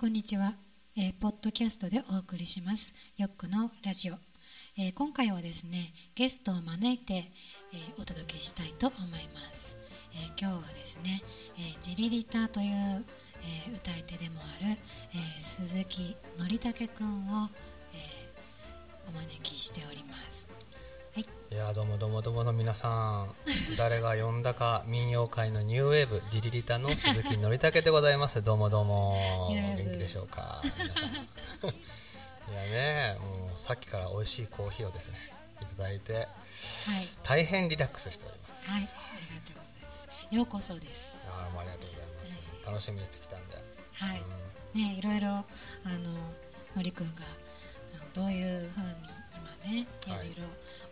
[0.00, 0.54] こんにちは、
[0.96, 2.94] えーポッドキャストでお送りします。
[3.16, 4.14] ヨックのラジオ、
[4.76, 9.76] えー今回はですねゲストを招いて、えーお届けしたいと思います、
[10.14, 11.20] えー今日はですね、
[11.58, 14.78] えージリリタという、えー歌い手でもある、
[15.14, 17.48] えー鈴木則武くんを、
[17.92, 20.46] えーお招きしております。
[21.18, 21.26] はい。
[21.50, 23.34] いやどうもどうもどうもの皆さん。
[23.76, 28.40] 誰が呼んだか民謡界のニューウェーブ ジリリタの鈴木のりたけでございます。
[28.40, 29.48] どうもどうも。
[29.50, 30.62] 元気でしょうか？
[32.48, 32.62] いや
[33.14, 35.18] ねもうさっきから美味しいコーヒーをですね
[35.60, 36.28] いただいてはい。
[37.24, 38.70] 大変リラックスしております。
[38.70, 38.92] はい、ありが
[39.44, 39.98] とうございま
[40.30, 40.34] す。
[40.36, 41.16] ようこそです。
[41.28, 42.26] あーもうありがとうございま
[42.62, 42.66] す。
[42.66, 44.22] 楽しみにしてきたんで、はい、
[44.74, 44.80] うん。
[44.80, 45.44] ね、いろいろ、あ
[45.84, 46.12] の、
[46.76, 47.22] のりくんが。
[48.14, 48.94] どういう風に
[49.66, 50.34] 今ね、いはいろい。
[50.36, 50.42] ろ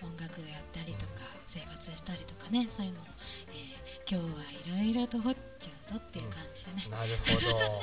[0.03, 3.05] 音楽やったりとか、生活したりとかね、そういうのを。
[3.51, 3.77] えー
[4.09, 4.31] 今日は
[4.87, 6.87] いろいろと掘っちゃうぞっていう感じでね。
[6.97, 7.83] なるほど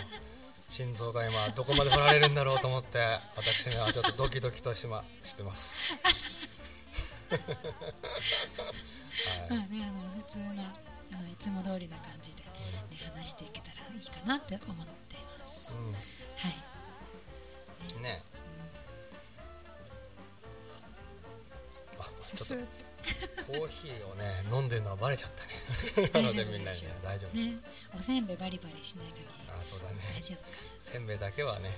[0.70, 2.98] 心臓が今どこまで掘られるんだろうと思って
[3.36, 6.00] 私にはちょっとドキドキとし,、ま、してます
[7.30, 7.42] はい
[9.50, 12.50] まあね、あの、普通の、あの、いつも通りな感じで、ね、
[13.14, 15.74] 話していけたらいいかなって思っています。
[16.38, 16.56] はい。
[17.96, 18.24] うんね
[22.36, 22.66] ちょっと。
[23.48, 25.44] コーヒーをね飲んでるのはバレちゃった
[26.02, 26.10] ね。
[26.14, 27.32] なのでみんなにね大丈夫。
[27.32, 27.58] です、ね、
[27.98, 29.28] おせんべいバリバリしない限り。
[29.50, 29.96] あそうだね。
[30.16, 30.48] 大丈夫か。
[30.80, 31.78] せんべいだけはね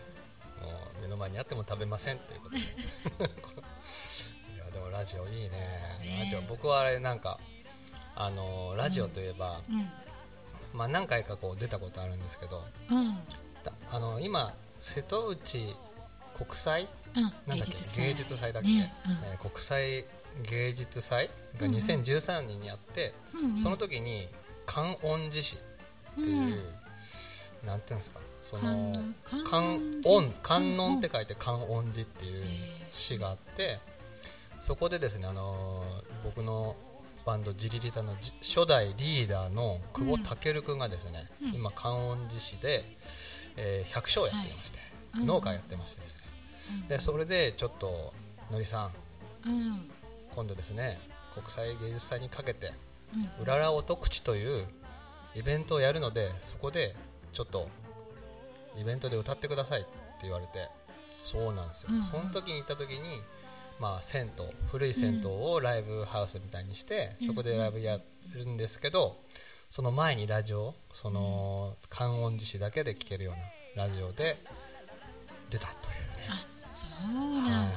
[0.62, 2.60] もう目の前にあっても食べませんということで。
[4.56, 5.50] いやでもラジオいいね。
[6.02, 6.20] ね。
[6.26, 7.40] ラジオ僕はあれなんか
[8.16, 9.92] あのラジオといえば、うん。
[10.74, 13.16] まあ、何回かこう出たことあるんですけどうん。
[13.64, 15.76] だあの今瀬戸内
[16.38, 16.88] 国際？
[17.16, 18.02] うん、なんだっけ？
[18.02, 18.54] 芸術祭。
[18.54, 18.94] だっけ、ね
[19.26, 20.06] えー国際
[20.44, 23.58] 芸術祭が2013年にあって、うんうん。
[23.58, 24.28] その時に
[24.66, 25.60] 観音寺市っ
[26.16, 26.64] ていう、
[27.66, 28.20] なんていうんですか？
[28.42, 29.04] その
[29.50, 29.76] 観
[30.06, 32.46] 音観観音って書いて観音寺っていう
[32.92, 33.80] 市があって
[34.60, 36.76] そこでですね、あのー僕の
[37.26, 41.56] バンドジリリタのじ初代リーダーの久保健君がですね、うん。
[41.56, 42.86] 今観音寺市で、
[43.58, 44.78] えー百姓をやっていまして、
[45.14, 45.22] はい。
[45.22, 45.28] うん。
[45.28, 46.24] 農家やってましてですね、
[46.88, 48.14] でそれでちょっと
[48.52, 48.92] のりさ
[49.46, 49.85] んうん
[50.36, 51.00] 今度ですね
[51.34, 52.74] 国際芸術祭にかけて
[53.14, 54.68] うん「うらら音口」という
[55.36, 56.96] イベントをやるのでそこで
[57.34, 57.70] ちょっと
[58.78, 59.90] イベントで歌ってくださいって
[60.24, 60.70] 言われて
[61.24, 61.98] そうなんですよ、うん。
[61.98, 63.22] うんその時に行った時に
[63.80, 68.00] まあ銭湯古い銭湯をライブハウスみたいにして、そこでライブや
[68.32, 69.20] るんですけど
[69.70, 73.34] その前にラジオその観音寺市だけで聴けるよ
[73.76, 74.42] うなラジオで
[75.50, 76.28] 出たというね。
[76.30, 77.70] あそうなんだ、はい。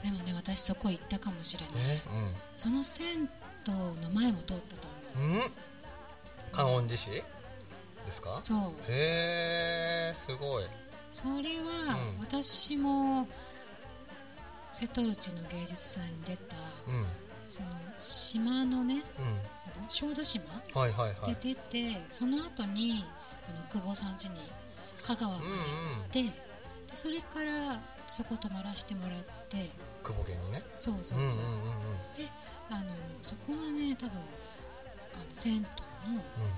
[0.00, 1.74] あでもね私そこ行ったかもしれない。
[1.74, 2.02] ね
[2.54, 3.28] その銭
[3.66, 5.28] 湯の前も通ったと思う。
[5.28, 5.42] ん、うん、
[6.52, 7.10] 観音寺市？
[7.10, 7.22] で
[8.10, 8.38] すか？
[8.38, 8.58] うそう。
[8.88, 10.64] へえすごい。
[11.10, 12.20] それは、うん。
[12.20, 13.26] 私も
[14.70, 16.56] 瀬戸内の芸術祭に出た
[16.88, 16.94] うん。
[16.94, 17.06] うん
[17.46, 19.02] その島のね
[19.88, 20.44] 小豆島
[20.74, 21.36] はいはいはい。
[21.36, 23.04] で出て、その後に
[23.54, 24.40] あの久保さん家に
[25.02, 25.60] 香川までうんうん行
[26.00, 26.30] って、で
[26.94, 29.70] それからそこ泊まらせてもらって
[30.04, 30.62] 久保家にね。
[30.78, 31.64] そうそうそう、うんうんうんうん。
[32.16, 32.30] で
[32.70, 32.84] あの
[33.22, 34.12] そこのね多分
[35.14, 35.66] あの銭湯の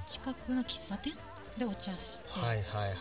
[0.07, 1.15] 近くの喫茶店
[1.57, 2.95] でお茶して、はいはいはい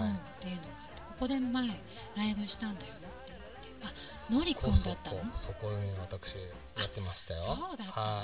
[0.00, 1.68] はい、うん、っていうのがあってここで前
[2.16, 3.32] ライブしたんだよって
[3.80, 3.96] 言って
[4.30, 5.36] あのりくんだったの？
[5.36, 6.36] そこに私
[6.78, 7.40] やってましたよ。
[7.40, 8.22] そうだったは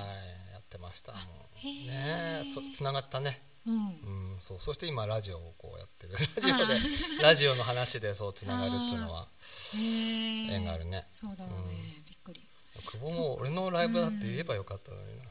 [0.50, 0.52] い。
[0.52, 1.66] やってましたもう。
[1.88, 2.42] ね
[2.74, 4.34] つながったねうん。
[4.34, 4.60] うんそう。
[4.60, 6.14] そして今ラジオをこうやってる。
[6.42, 9.28] ラジオでラジオの話でそうつながるっていうのは。
[9.74, 11.06] 縁があるね。
[11.10, 12.04] そうだね、うん。
[12.04, 12.40] びっくり、
[12.84, 15.24] 久保も俺のライブだって言えばよかったのにな、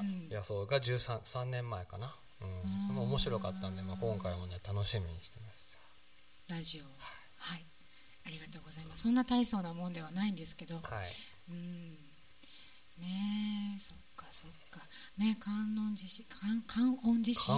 [0.00, 0.28] うん。
[0.30, 5.62] いやそうが13 3年前かな、うん、でも面白かったんで、まあ、今回もね楽しみにしてまし
[6.48, 6.84] たラジオ。
[7.38, 7.64] はい。
[8.24, 9.02] ありがとうございます。
[9.02, 10.76] そんな大層なもんではないんですけど。
[10.76, 11.12] はい。
[11.50, 11.98] うん。
[12.98, 14.80] ねえそっかそっか
[15.18, 17.50] ね観音寺市観観音寺市？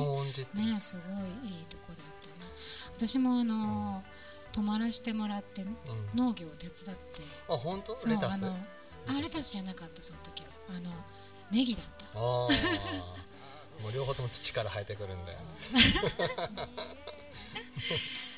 [0.54, 1.00] ねすご
[1.46, 2.02] いいいとこだった
[2.44, 2.50] な。
[2.96, 4.02] 私もあの、
[4.52, 5.76] 泊まらせてもらってうん、
[6.14, 7.22] 農業を手伝って。
[7.48, 7.94] あ本当？
[8.08, 8.44] レタス？
[8.44, 8.56] あの
[9.08, 10.48] あレタスじゃなかったその時は。
[10.76, 10.90] あの
[11.50, 12.04] ネギだった。
[12.06, 12.20] ああ
[13.82, 15.32] もう両方とも土から生えてくるんで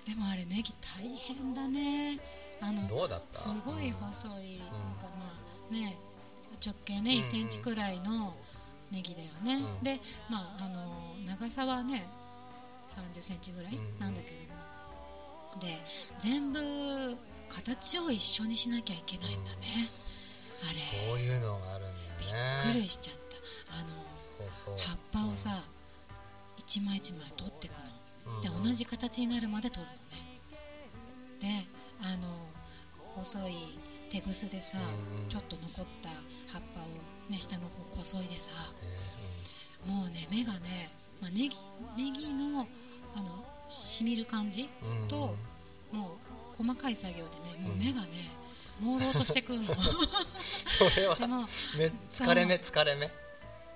[0.06, 2.18] でもあれネギ大変だね。
[2.60, 3.38] あのどうだった？
[3.40, 4.68] すごい細い、なん
[4.98, 5.38] かま
[5.70, 5.96] あね
[6.64, 8.34] 直径ね1センチくらいの
[8.90, 9.84] ネギだよね、うん。
[9.84, 10.00] で
[10.30, 12.06] まああの長さはね
[12.88, 13.98] 30センチぐらいうん。
[13.98, 14.60] なんだけれども、
[15.60, 15.78] で
[16.18, 16.60] 全部
[17.48, 19.88] 形を一緒にしなきゃいけないんだね、
[20.68, 20.78] あれ。
[20.78, 23.36] そういうのがあるんびだよねっくりしちゃった。
[23.78, 23.88] あの
[24.76, 25.62] 葉っぱをさ、
[26.56, 27.74] 一枚一枚取っていく
[28.26, 28.64] の、うん。
[28.64, 29.92] で同じ形になるまで取る
[31.40, 31.64] のね。
[31.64, 31.66] で
[32.00, 32.28] あの
[33.14, 33.78] 細い
[34.10, 34.80] 手ぐすでさ、う
[35.18, 35.28] んうん。
[35.28, 36.08] ちょっと残った
[36.52, 36.84] 葉っぱを、
[37.28, 38.50] ね、下の方こそいでさ。
[38.82, 39.06] え
[39.86, 40.90] もうね目がね、
[41.20, 41.56] まあ、ネギ
[41.96, 42.66] ネギの
[43.14, 46.18] あのしみる感じーうんも
[46.52, 48.08] う細かい作業でねもう目がね、
[48.80, 49.68] 朦朧としてくるの。
[49.76, 49.80] こ
[50.96, 51.42] れはでも
[51.76, 53.10] め疲れ目疲れ目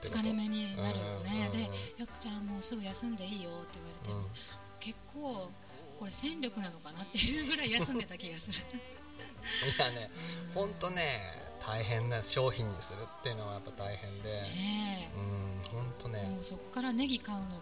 [0.03, 1.63] 疲れ目になるよね、で
[2.01, 4.41] 「よっくちゃんもうすぐ休んでいいよ」って言われて、
[4.81, 5.51] 結構
[5.99, 8.59] これ戦力なのかなっていうぐらい休んでた気がする。
[9.77, 10.11] いやね
[10.55, 14.31] 本当ね大変な商品にするっていうのはやっぱ大変で。
[14.31, 16.23] ねうん本当ね。
[16.25, 17.59] えもうそこからネギ買うのがも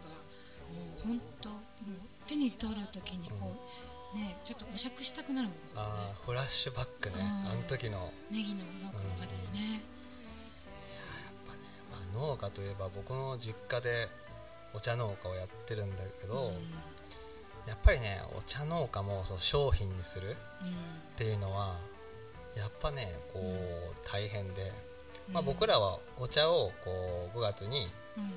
[1.04, 1.60] う本当もう
[2.26, 3.56] 手に取るときにこ
[4.14, 7.16] う、ねちょっとお酌したくなるもんあーフラッシュバックね。
[7.18, 7.50] うん。
[7.52, 8.10] あの時の。
[8.30, 9.82] ネギの農家の方にね、
[11.46, 14.08] まあ、農家といえば僕の実家で
[14.74, 16.52] お茶農家をやってるんだけど、
[17.66, 20.72] やっぱりねお茶農家もそう商品にするうんっ
[21.16, 21.76] ていうのは
[22.58, 24.72] やっぱねこう大変で、
[25.32, 28.32] まあ、うん僕らはお茶をこう5月にうん。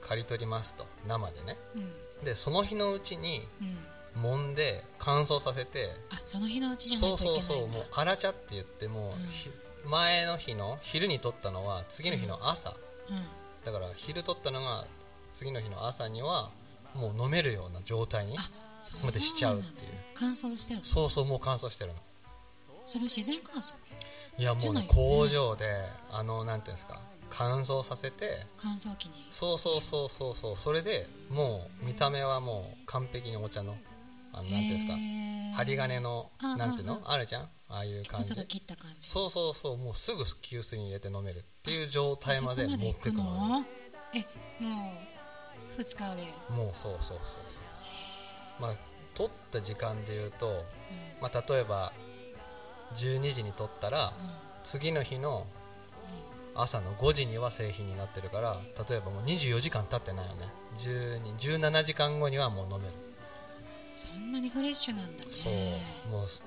[0.00, 0.86] 刈り取りますと。
[1.08, 1.56] 生でね。
[1.74, 1.78] う
[2.22, 2.24] ん。
[2.24, 4.22] でその日のうちにうん。
[4.22, 5.90] 揉んで乾燥させて。
[6.10, 7.68] あその日のうちじゃないそうそうそう。
[7.68, 9.28] もう荒茶って言ってもう、うん。
[9.30, 9.50] ひ
[9.84, 12.70] 前の日の昼に取ったのは次の日の朝、
[13.10, 13.22] うん。
[13.64, 14.86] だから昼取ったのが
[15.34, 16.50] 次の日の朝には
[16.94, 18.42] もう飲めるような状態にあ
[18.80, 19.90] そうまでしちゃうっていう。
[20.14, 20.84] 乾燥してるの。
[20.84, 21.98] そうそうもう乾燥してるの
[22.86, 23.74] それ自然乾燥？
[24.38, 25.64] いやもうね工場で
[26.12, 29.26] あのなんていうんですか乾燥させて乾燥機に。
[29.30, 33.76] そうそうそうそうそうそれでもう見た目はもう完璧にお茶の
[34.32, 34.92] あのなんていうんですか
[35.56, 37.18] 針金のあなんていうのああ。
[37.18, 37.48] るじゃん？
[37.68, 38.32] ああいう感じ。
[38.46, 39.08] 切った感じ。
[39.08, 43.64] そうそうそうもうすぐ急須に入れて飲めるっていう状態まで持ってくの
[44.14, 44.20] え
[44.62, 44.92] も
[45.76, 47.36] う2日で、もうそうそうそうそ
[48.60, 48.62] う。
[48.62, 48.74] まあ
[49.14, 50.64] 取った時間でいうと、
[51.20, 51.92] まあ、例えば
[52.94, 54.12] 12時に取ったら
[54.64, 55.46] 次の日の
[56.54, 58.56] 朝の5時には製品になってるから
[58.88, 60.48] 例えばもう24時間経ってないよね。
[60.78, 62.92] 12 17時間後にはもう飲める。
[63.94, 65.30] そんなにフレッシュなんだね。
[65.30, 66.10] そう。
[66.10, 66.44] もうす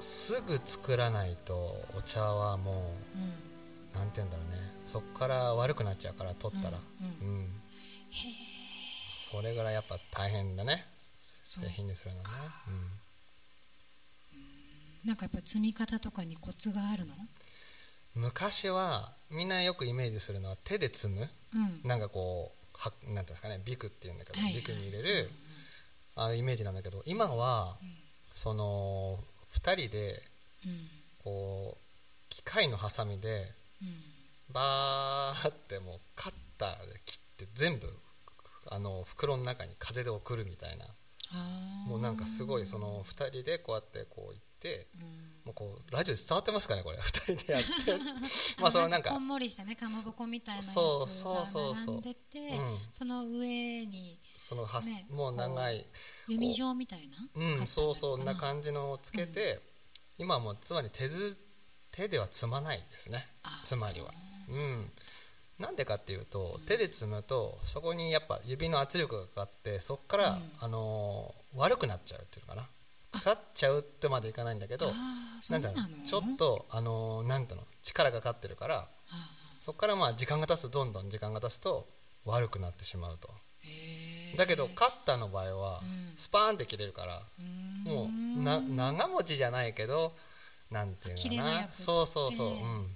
[0.00, 3.22] すぐ作らないとお茶はもうん。
[3.22, 4.72] うなんて言うんだろうね。
[4.86, 6.78] そこから悪くなっちゃうから取ったら。
[7.22, 7.48] うんうん、
[9.30, 10.86] それぐらいやっぱ大変だね。
[11.44, 12.24] 製品にするのね、
[15.04, 17.14] なんかやっぱ積み方とかにコツがあるの？
[18.16, 21.28] うん、昔はみんなよくイメージするのは手で摘む。
[21.54, 21.88] うん。
[21.88, 25.30] なんかこうはなんていうんですかねビクっていうんだけど、はいはいビクに入れる
[26.16, 27.76] あイメージなんだけど今は、
[28.34, 29.18] その
[29.58, 30.22] 2人で
[30.66, 30.88] うん。
[31.22, 31.80] こう
[32.28, 33.52] 機械のハサミで
[33.82, 33.88] うん。
[34.52, 37.88] バーってもうカッターで切って全部
[38.70, 40.86] あの袋の中に風で送るみたいな。
[41.88, 44.36] もうなんかすごいその2人でこうやってこう
[45.44, 46.96] もうこうラジオで伝わってますかねこれ。
[47.02, 47.98] 2人でやって。
[48.60, 51.96] まあそのなんかこんもりしたねかまぼこみたいなやつそうそうそうそう。
[51.96, 52.78] が並んでてうん。
[52.90, 55.86] その上にそのはす、ねもう長い
[56.28, 59.60] 弓状みたいなうんそうそうなな感じのをつけて、
[60.18, 61.36] 今はもうつまり手ず
[61.92, 63.26] 手では摘まないですね。
[63.42, 64.12] あつまりは。
[64.48, 64.58] う。
[64.58, 64.92] ん。
[65.58, 70.52] なんでかっていうと手で摘むとそこにやっぱ指の圧力がかかってそこから、うん。
[70.60, 72.68] あのー悪くなっちゃうっていうのかな
[73.18, 74.86] 腐っちゃうってまでいかないんだけど
[75.50, 75.70] なんだ
[76.06, 77.66] ちょっとあのーなんていうの？
[77.82, 78.86] 力がかかってるからあ
[79.60, 81.86] そこからまあ時間が経つとどんどん時間が経つと
[82.24, 83.28] 悪くなってしまうと。
[84.36, 86.12] だけどカッターの場合はうん。
[86.16, 87.84] スパーンって切れるからうん。
[87.84, 90.12] もうな長持ちじゃないけど
[90.70, 91.68] なんていうかな。
[91.70, 92.86] そうそうそううん。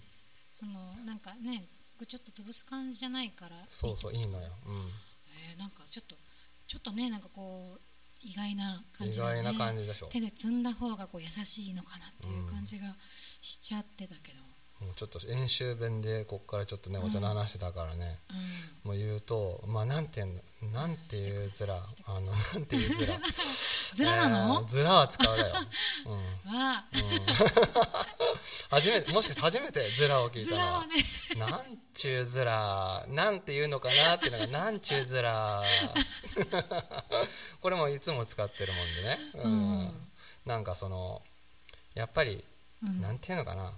[0.52, 1.64] そのなんかね
[2.06, 4.74] ちょっと潰す感じじゃないからそうそういいのよ、うん。
[5.52, 6.16] えーなんかちょっと
[6.66, 7.80] ちょっとねなんかこう
[8.22, 9.42] 意外な感意じだね。
[9.42, 10.06] 外な感じでしょ。
[10.06, 12.96] 手で摘んだ方がこう優しいのかなっていう感じが
[13.40, 14.38] しちゃってたけど、
[14.84, 18.18] もうちょっと演習弁でここからちょっとねお茶の話だからね、
[18.84, 23.18] もう言うとまあなんていうのなんていうずらあのなんていうずら
[23.94, 24.60] ずらなの？
[24.60, 25.54] えーは使 うだよ、
[26.06, 26.12] うん。
[26.12, 26.84] うん、は
[28.70, 30.84] 初めてもしかして初めてずらを聞いたのは？
[30.86, 31.52] ずらはね。
[31.52, 35.62] なんちゅうずらなんて言うのかなっていうのがなんちゅうずら
[37.60, 40.08] これもいつも使ってるもんでね、うん。
[40.46, 41.22] なんかその
[41.94, 42.44] やっぱり、
[42.82, 43.00] うん。
[43.00, 43.72] なんていうのかな。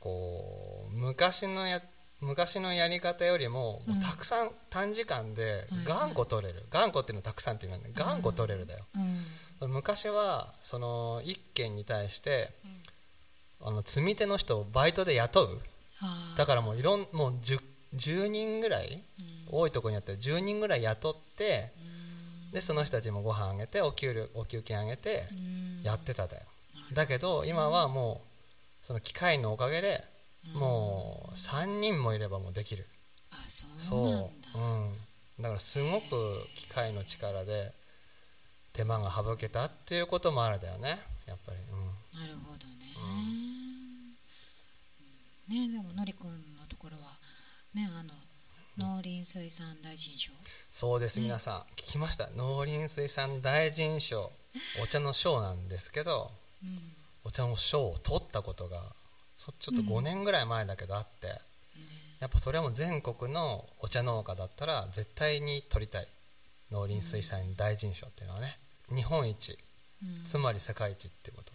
[0.00, 1.80] こう昔のや
[2.20, 5.84] 昔のやり方よりももうたくさん短時間ではい。
[5.84, 9.24] 頑固取れる、頑固っていうのはたくさんっていうのはね頑固取れるだよ、うん
[9.60, 12.50] 昔はその1件に対して、
[13.62, 15.46] あの積み手の人をバイトで雇う。
[15.46, 15.52] は
[16.00, 17.60] あだからもういろんもう 10,
[17.96, 19.02] 10人ぐらい、
[19.50, 21.70] 多いところにあって10人ぐらい雇って、
[22.52, 25.82] でその人たちもご飯あげてお給料お給金あげてうん。
[25.82, 26.42] やってただよ。
[26.92, 28.20] だけど今はも
[28.82, 30.04] うその機械のおかげで
[30.54, 30.60] うん。
[30.60, 32.86] もう3人もいればもうできる。
[33.30, 34.58] あそう。
[34.58, 37.72] うん、だからすごく機械の力で
[38.74, 41.00] 手間が省けたっていうこともあるだよね。
[41.26, 42.74] やっぱり、うん、なるほどね、
[45.48, 46.34] ねでものりくんの
[46.68, 47.12] ところは
[47.72, 48.12] ねあの
[48.76, 50.32] 農林水産大臣賞？
[50.70, 51.60] そうです、皆さん。
[51.76, 52.28] 聞きました？
[52.36, 54.32] 農林水産大臣賞。
[54.82, 56.30] お茶の賞なんですけど
[56.62, 56.78] うん。
[57.24, 58.82] お茶の賞を取ったことが
[59.36, 61.28] そちょっと5年ぐらい前だけどあって、
[62.20, 66.08] やっぱそれはもう全国のお茶農家だったら絶対に取りたい
[66.70, 68.58] 農林水産大臣賞っていうのはね
[68.92, 69.58] 日本一
[70.02, 70.24] うん。
[70.24, 71.52] つまり世界一っていうこと。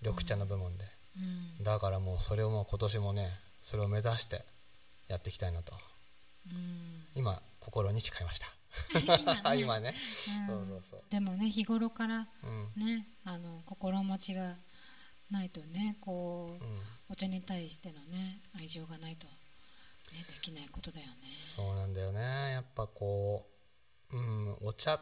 [0.00, 0.84] 緑茶の部門で。
[1.16, 1.20] う
[1.60, 1.64] ん。
[1.64, 3.30] だからもうそれをもう今年もね
[3.62, 4.44] それを目指して
[5.08, 5.72] やっていきたいなと。
[6.46, 7.04] うん。
[7.14, 8.46] 今心に誓いました。
[9.00, 9.60] 今ね。
[9.60, 9.94] 今ね。
[10.38, 10.46] うん。
[10.46, 11.02] そうそうそう。
[11.10, 12.72] でもね日頃からうん。
[12.76, 14.56] ねあの心持ちが
[15.30, 16.82] ないとねこう、うん。
[17.10, 21.14] お茶に対してのね愛情がないと、ね、できないことだよね。
[21.42, 22.52] そうなんだよね。
[22.52, 23.46] やっぱこ
[24.12, 24.98] う、うん、お茶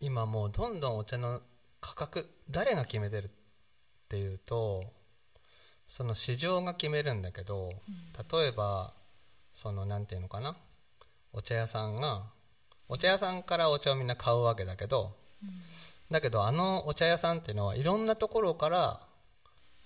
[0.00, 1.40] 今もうどんどんお茶の
[1.80, 3.28] 価格誰が決めてるっ
[4.08, 4.84] ていうと
[5.86, 7.70] その市場が決めるんだけど、
[8.30, 8.92] 例えば
[9.54, 10.56] そのなんていうのかな
[11.32, 12.24] お茶屋さんが
[12.88, 15.14] お茶屋さんからお茶をみんな買うわけだけど、
[16.10, 19.00] だけどあのお茶屋さんっていうのはいろんなところから、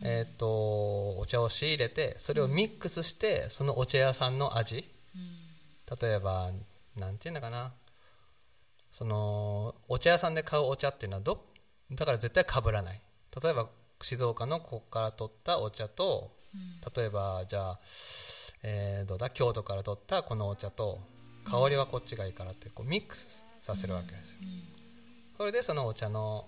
[0.02, 4.84] えー、とお茶を仕入れてそれをミックスしてそのお茶屋さんの味、
[6.00, 6.50] 例えば
[6.96, 7.72] なんていうのかな
[8.92, 11.44] そのお茶屋さんで買うお茶っていうのはど
[11.92, 13.00] だから絶対かぶらない。
[13.42, 13.68] 例えば
[14.02, 16.30] 静岡のここから取ったお茶と、
[16.96, 17.78] 例えばじゃあ、
[18.62, 21.00] えーどうだ京都から取ったこのお茶と
[21.44, 24.38] 香りはこっちがいいからってこうミックスさせるわけですよ、
[25.38, 26.46] それでそのお茶の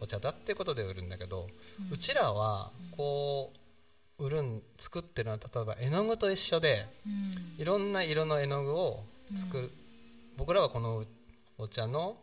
[0.00, 1.48] お茶だっていうことで売るんだけど、
[1.90, 3.52] うちらはこ
[4.18, 7.60] う売るん作ってるのは例えば絵の具と一緒でうん。
[7.60, 9.04] いろんな色の絵の具を
[9.36, 9.70] 作る、
[10.36, 11.04] 僕らはこの
[11.58, 12.16] お茶の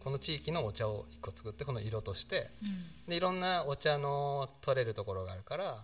[0.00, 2.50] この地域のお茶を1個作ってこの色として。
[2.62, 3.08] うん。
[3.08, 5.78] でいろんなお茶の取れるところがあるから、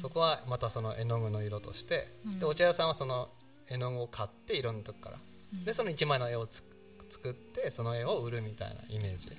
[0.00, 2.06] そこはまたその絵の具の色として、
[2.40, 3.28] でお茶屋さんはその
[3.68, 5.16] 絵の具を買っていろんなとこから、
[5.64, 6.62] でその1枚の絵をつ
[7.10, 9.30] 作ってその絵を売るみたいなイメージ、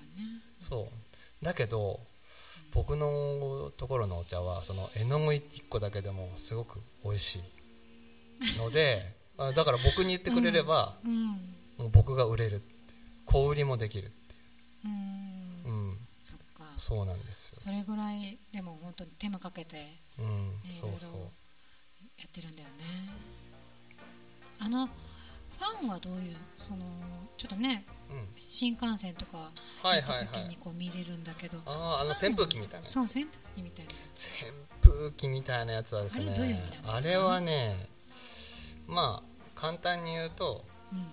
[0.59, 0.89] そ
[1.41, 1.99] うだけど
[2.73, 8.59] 僕のところのお茶はその絵の具1個だけでもすごく美味しい。
[8.59, 11.27] ので あだから僕に言ってくれれば、うん。
[11.77, 12.74] もう僕が売れるって
[13.25, 14.13] 小売りもできるって
[14.85, 14.93] うんい
[15.65, 16.63] う、うん、そっか。
[16.77, 19.85] そうなんですよ、それぐらいでも本当に手間かけて
[20.19, 20.51] うん。
[20.63, 21.11] ねそうそう。
[22.17, 23.09] やってるんだよね。
[24.59, 26.77] あのファンはどういうその
[27.37, 29.49] ちょっとねうん、新幹線とか
[29.81, 30.25] はい行ったはい。
[30.25, 36.95] はい時にこう見れるんだけど、あああの扇風機みたいなそう扇風機みたいな扇風機みたいなやつはですねあれどういう意味なんですか？
[36.95, 37.87] あれはね
[38.87, 40.63] まあ簡単に言うと
[40.93, 41.07] うん。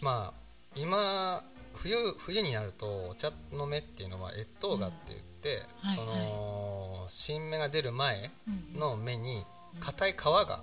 [0.00, 0.43] まあ
[0.76, 1.42] 今
[1.74, 9.44] 冬冬になるとお茶の芽っていうのは越冬芽って言って、はいその新芽が出る前うんの芽に
[9.80, 10.60] 硬い皮が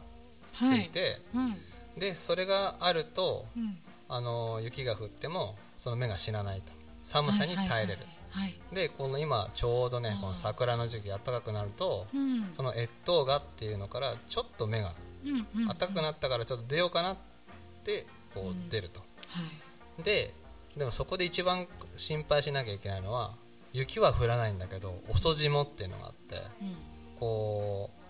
[0.57, 0.89] つはい。
[0.89, 1.55] て、うん。
[1.99, 3.77] でそれがあるとうん。
[4.09, 6.73] あの雪が降ってもその芽が死なないと。
[7.03, 7.99] 寒さに耐えれる、
[8.31, 12.49] はいはいでこの今ちょうどねこの桜の時期暖かくなるとうん。
[12.53, 14.93] その越冬芽っていうのからちょっと芽が
[15.25, 17.17] うんうん暖かくなったからちょっと出ようかなっ
[17.83, 19.70] てこう出ると、はい
[20.03, 20.33] で
[20.75, 21.67] でもそこで一番
[21.97, 23.31] 心配しなきゃいけないのは
[23.73, 26.75] 雪は降らないんだけど遅霜っていうのがあってうん。
[27.19, 28.01] こう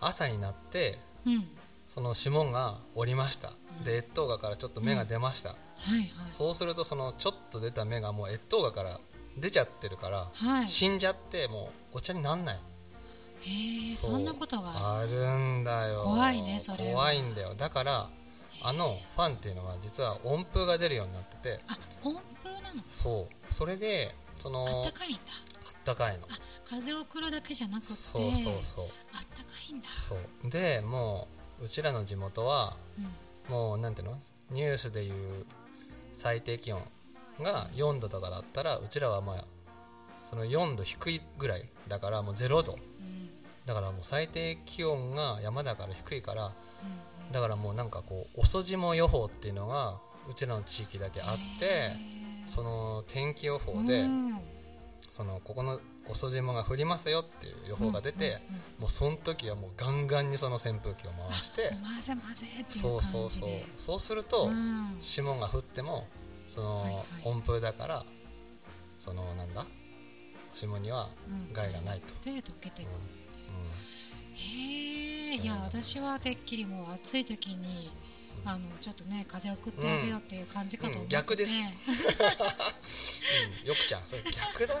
[0.00, 1.48] 朝になってうん。
[1.94, 3.52] その霜が降りました。
[3.84, 5.56] で越冬芽からちょっと芽が出ました、は
[5.90, 6.08] いはい。
[6.32, 9.00] そうするとそのちょっと出た芽がもう越冬芽から
[9.36, 10.68] 出ちゃってるから、はい。
[10.68, 12.58] 死んじゃってもうお茶になんない。
[13.40, 16.00] へえそんなことがああるんだよ。
[16.02, 16.92] 怖いねそれは。
[16.92, 17.54] 怖いんだよ。
[17.54, 18.08] だから
[18.62, 21.60] あのファンっていうのは実は温風が出るようになってて。
[21.68, 22.82] あ温風なの？
[22.90, 23.54] そう。
[23.54, 25.20] それでそのあったかいんだ。
[25.66, 26.26] あったかいの。
[26.30, 27.92] あ風を送るだけじゃなくて。
[27.92, 28.86] そうそうそう。
[29.14, 29.88] あったかいんだ。
[29.98, 30.50] そう。
[30.50, 31.28] でも
[31.60, 32.76] ううちらの地元は
[33.48, 33.54] うん。
[33.54, 34.18] もうなんていうの？
[34.50, 35.46] ニュースでいう
[36.12, 36.82] 最低気温
[37.40, 39.44] が4度とかだったらうちらはまあ
[40.30, 42.72] その4度低いぐらいだからもう0度。
[42.72, 43.30] うん。
[43.66, 46.52] だからもう最低気温が山だから低いからうん
[47.32, 49.98] だからもうなんかこう遅霜予報っていうのが
[50.30, 51.92] うちらの地域だけあって
[52.46, 54.38] その天気予報でうん
[55.10, 58.38] そのここの遅霜が降りますよっていう予報が出て
[58.78, 61.70] もうその時はもうガンガンにその扇風機を回して
[62.80, 63.50] そうそうそう。
[63.78, 64.96] そうするとうん。
[65.00, 66.06] 霜が降っても
[66.46, 68.04] その温風だから
[68.98, 69.64] そのなんだ
[70.54, 71.52] 霜にはうん。
[71.52, 72.92] 害がないと、で溶けていく、う。
[74.34, 77.90] へえいや私はてっきりもう暑い時に
[78.44, 81.68] あのちょっとね風を送ってあげようっていう感じかと思って、うん逆です。
[81.68, 81.72] ん
[83.62, 84.80] うん、よくちゃんそれ逆だ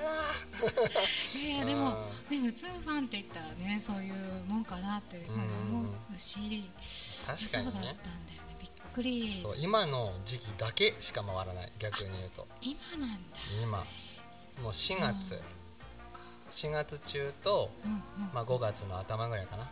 [1.36, 1.90] いやいやでも
[2.30, 4.14] ね普通ファンって言ったらねそういう
[4.46, 6.70] もんかなってうん思うし、
[7.26, 8.32] 確そうだったんだよかにね。
[8.32, 9.40] ねびっくり。
[9.42, 11.72] そう今の時期だけしか回らない。
[11.78, 12.46] 逆に言うと。
[12.62, 13.38] 今なんだ。
[13.62, 13.78] 今。
[14.62, 15.40] もう4月。
[16.50, 18.00] 4月中と、うんうん。
[18.32, 19.70] まあ、5月の頭ぐらいかな、そ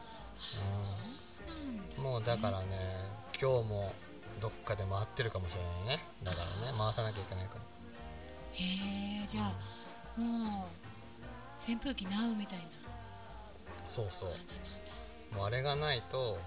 [1.98, 2.66] もうだからね
[3.40, 3.92] 今日も
[4.40, 6.04] どっかで回ってるかもしれないね。
[6.22, 7.60] だからね回さなきゃいけないから。
[8.52, 8.64] へ
[9.24, 12.64] えじゃあもう扇風機なうみたいな
[13.86, 14.30] そうそう。
[15.34, 16.38] もうあれがないと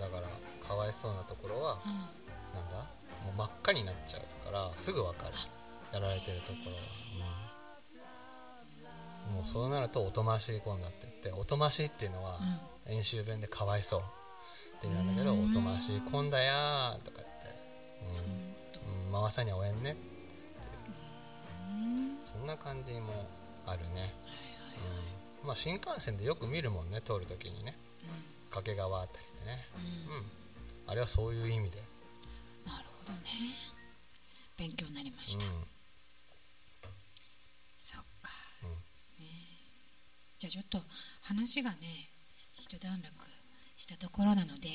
[0.00, 0.22] だから
[0.66, 1.92] かわいそうなところはうん。
[2.54, 2.76] なんだ？
[3.24, 5.32] もう真っ赤になっちゃうからすぐ分かる。
[5.92, 6.78] やられてるところは、
[9.30, 14.02] うん、もうそうなるとおとましい子になってっておとましいっていうのはうん演習弁でかわいそう。
[14.78, 15.50] って意味なんだけどうん。
[15.50, 17.58] おとましい子んだやーとか言って、
[18.84, 19.16] うん。
[19.16, 19.96] うん、回さにゃおえんね。
[21.70, 22.18] うん。
[22.24, 23.28] そんな感じも
[23.66, 24.14] あるね、
[25.42, 25.46] うん。
[25.48, 27.76] まあ、新幹線でよく見るもんね通るときにね。
[28.50, 29.66] 掛川あたりでね、
[30.08, 30.18] うんうん。
[30.18, 30.26] うん、
[30.86, 31.78] あれはそういう意味で、
[32.64, 33.20] なるほどね。
[34.56, 35.50] 勉強になりました、うん。
[37.78, 38.30] そっか、
[38.62, 38.70] うん。
[38.70, 38.76] ね。
[40.38, 40.80] じゃあちょっと
[41.22, 42.08] 話がね
[42.68, 43.08] 一段落
[43.76, 44.68] したところなので、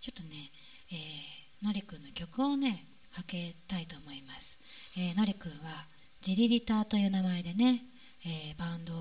[0.00, 0.50] ちょっとね、
[0.90, 2.84] えーのりくんの曲をね
[3.14, 4.58] かけたいと思います、
[4.98, 5.86] えーのりくんは
[6.20, 7.82] ジリリターという名前でね、
[8.26, 8.92] えーバンド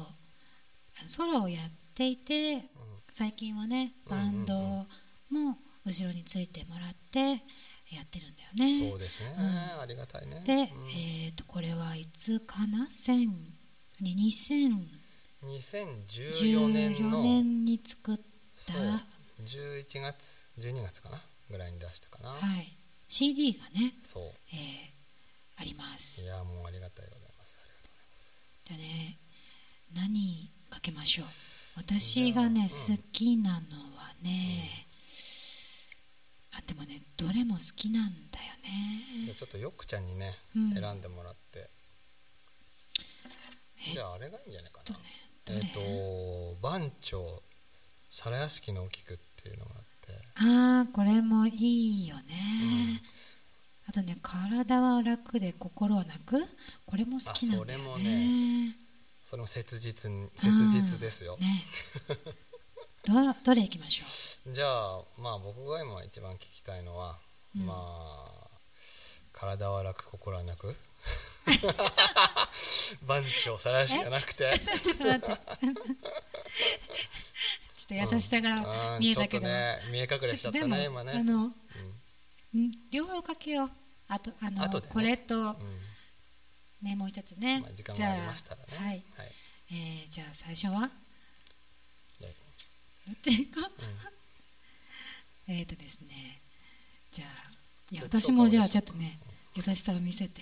[1.07, 2.63] ソロをやっていて
[3.11, 4.53] 最近はねバンド
[5.29, 7.43] も後ろについてもらって
[7.93, 8.89] やってるんだよね。
[8.89, 9.81] そうですね、うん。
[9.81, 10.41] ありがたいね。
[10.45, 10.59] で、うん。
[10.59, 13.29] えー、とこれはいつかな？1000
[14.01, 15.03] 2014
[15.43, 18.23] 2014年の年に作った、
[18.63, 19.01] そう。
[19.43, 21.19] 11月12月かな？
[21.51, 22.73] ぐらいに出したかな、はい、
[23.09, 24.23] CD がね、そう。
[24.53, 24.93] えー
[25.55, 26.23] あります。
[26.23, 28.33] いやもうありがたいでございますありがとうございます。
[28.65, 29.17] じゃあね
[29.95, 31.25] 何かけましょう。
[31.77, 33.57] 私がね、うん好きなの
[33.95, 34.87] はね、
[36.53, 39.25] あでもねどれも好きなんだよね。
[39.25, 40.73] じゃあちょっとよっくちゃんにね、うん。
[40.73, 41.69] 選んでもらって。
[43.93, 44.83] じゃああれがいいんじゃないかな。
[44.85, 44.99] とね
[45.45, 47.43] どれ、えっ、と番長
[48.13, 48.87] 皿屋敷のっ
[49.41, 50.13] ていうのがあって。
[50.35, 53.01] ああこれもいいよね、
[53.89, 56.39] あとね体は楽で心は泣く
[56.85, 57.85] これも好きなんだよね。
[57.87, 58.75] あそれもね
[59.23, 61.63] それも切実に切実ですよ、ね。
[63.05, 67.17] ど どれいきましょじゃあまあ僕が今一番聞きたいのは、
[67.55, 67.65] うん。
[67.65, 68.47] まあ
[69.31, 70.75] 体は楽心はなく
[73.07, 74.51] 番長皿屋敷じゃなくて
[78.07, 78.99] と優しさがうん。
[78.99, 81.11] 見えたけど、ちょっとね見え隠れしちゃったね今ね。
[81.15, 81.53] あの、ん。
[82.91, 83.69] 両方かけよう。
[84.07, 84.81] あとあのね。
[84.89, 85.55] これとうん。
[86.81, 88.65] ねもう一つね、まあ、時間がありましたらね。
[88.77, 89.31] はい、はい。
[89.71, 90.89] えーじゃあ最初は？
[92.19, 92.33] で
[93.07, 93.69] どっち行こ
[95.47, 95.51] う？
[95.51, 95.55] うん。
[95.59, 96.39] えっとですね。
[97.11, 97.51] じゃあ
[97.91, 99.19] いや私もじゃあちょっとね
[99.55, 100.41] 優しさを見せて。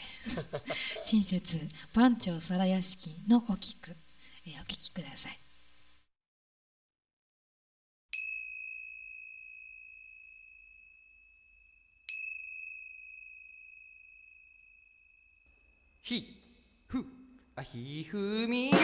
[1.03, 1.59] 親切。
[1.93, 3.95] 番長皿屋敷のお菊、
[4.47, 5.37] えーお聞きください
[16.03, 16.25] ひ
[16.87, 17.05] ふ
[17.55, 18.77] あひふみよ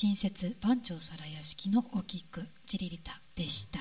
[0.00, 3.78] 新設番長皿屋敷のお菊チリリタでした。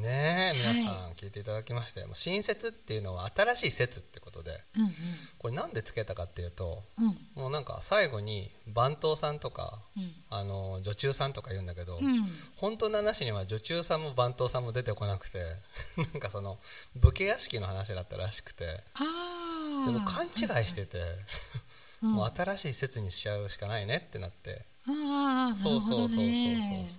[0.00, 4.90] ねえ皆さんは聞いていただきましたよ、もう新説っていうのは新しい説ってことでうん
[5.36, 7.04] これなんでつけたかっていうとうん。
[7.04, 10.10] うんもうなんか最後に番頭さんとかうん。
[10.30, 12.24] あの女中さんとか言うんだけど、うん。
[12.56, 15.44] 本当の話には女中さんも番頭さんも出てこなくて
[16.00, 16.58] なんかその
[16.96, 20.32] 武家屋敷の話だったらしくてああでも勘違い
[20.66, 20.98] してて、
[22.00, 22.12] うん。
[22.16, 26.90] もう新しい説にしちゃうしかないねってなってああなるほどね。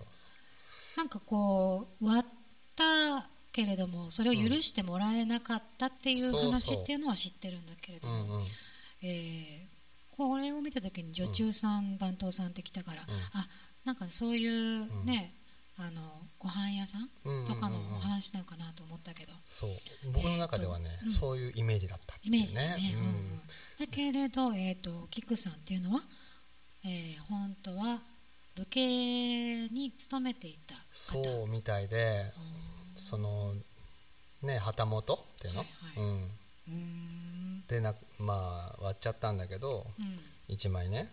[0.97, 2.33] なんかこう割っ
[2.75, 8.45] たけれどもそれを許してもらえなかったっていう話っていうのは知ってるんだけれども、うんうん。
[9.03, 9.71] えー
[10.17, 13.05] これを見た時に女中さん、番頭さんって来たから、ん。
[13.33, 13.47] あ
[13.85, 15.33] なんかそういうね、
[15.77, 16.01] あの
[16.37, 17.55] ご飯屋さんうんうんうんうん。
[17.55, 19.71] とかのお話なのかなと思ったけど、そう。
[20.11, 21.11] 僕の中ではね、えーとうん。
[21.11, 23.05] そういうイメージだったってイメージだね、うんうん。
[23.05, 23.41] うん
[23.79, 26.03] だけれど、えー、とキクさんっていうのは、
[26.83, 27.99] えー本当は
[28.55, 30.81] 武家に勤めていた方。
[30.91, 32.31] そうみたいで
[32.97, 33.53] その
[34.43, 36.13] ね旗本っていうの、はいはうん。
[36.13, 37.63] うーん。
[37.67, 40.19] でなまあ割っちゃったんだけどうん。
[40.53, 41.09] 1枚ね。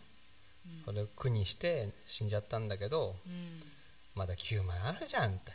[0.66, 0.84] うん。
[0.84, 3.62] それを苦にして死んじゃったんだけどうん。
[4.14, 5.52] まだ9枚あるじゃんって。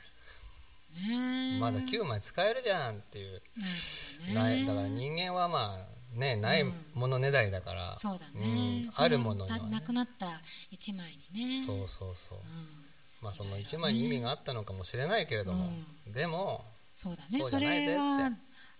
[1.59, 3.41] まだ9枚使えるじゃんっていう、
[4.31, 4.63] ね。
[4.65, 8.89] だから人間はまあねないものねだりだから、そうだね、うん。
[8.95, 11.65] あるものには、たね、なくなった一枚にね。
[11.65, 12.37] そうそうそう。
[12.37, 12.83] うん。
[13.21, 15.69] まあその1枚に意味があったのかもしれないけれども、
[16.07, 17.43] でもそうだね。
[17.43, 18.31] それは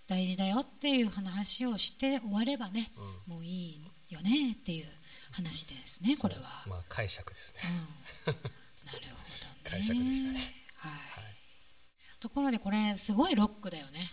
[0.08, 2.92] 大事だよっていう話をして終わればね、
[3.26, 4.86] もういいよねっていう
[5.32, 7.62] 話ですねこれは、まあ解釈ですね、
[8.28, 8.34] うん、
[8.86, 9.56] なるほどね。
[9.64, 10.54] 解釈でしたね。
[10.76, 11.02] はい、はい。
[12.20, 14.10] ところでこれすごいロックだよね。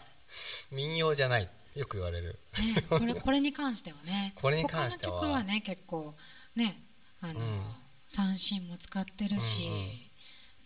[0.72, 2.38] 民謡じゃないよく言われる。
[2.58, 4.32] ねこれこれに関してはね。
[4.36, 5.12] これに関しては。
[5.12, 6.14] 他の曲はね結構
[6.56, 6.82] ね
[7.20, 7.62] あの、うん。
[8.08, 9.68] 三振も使ってるし、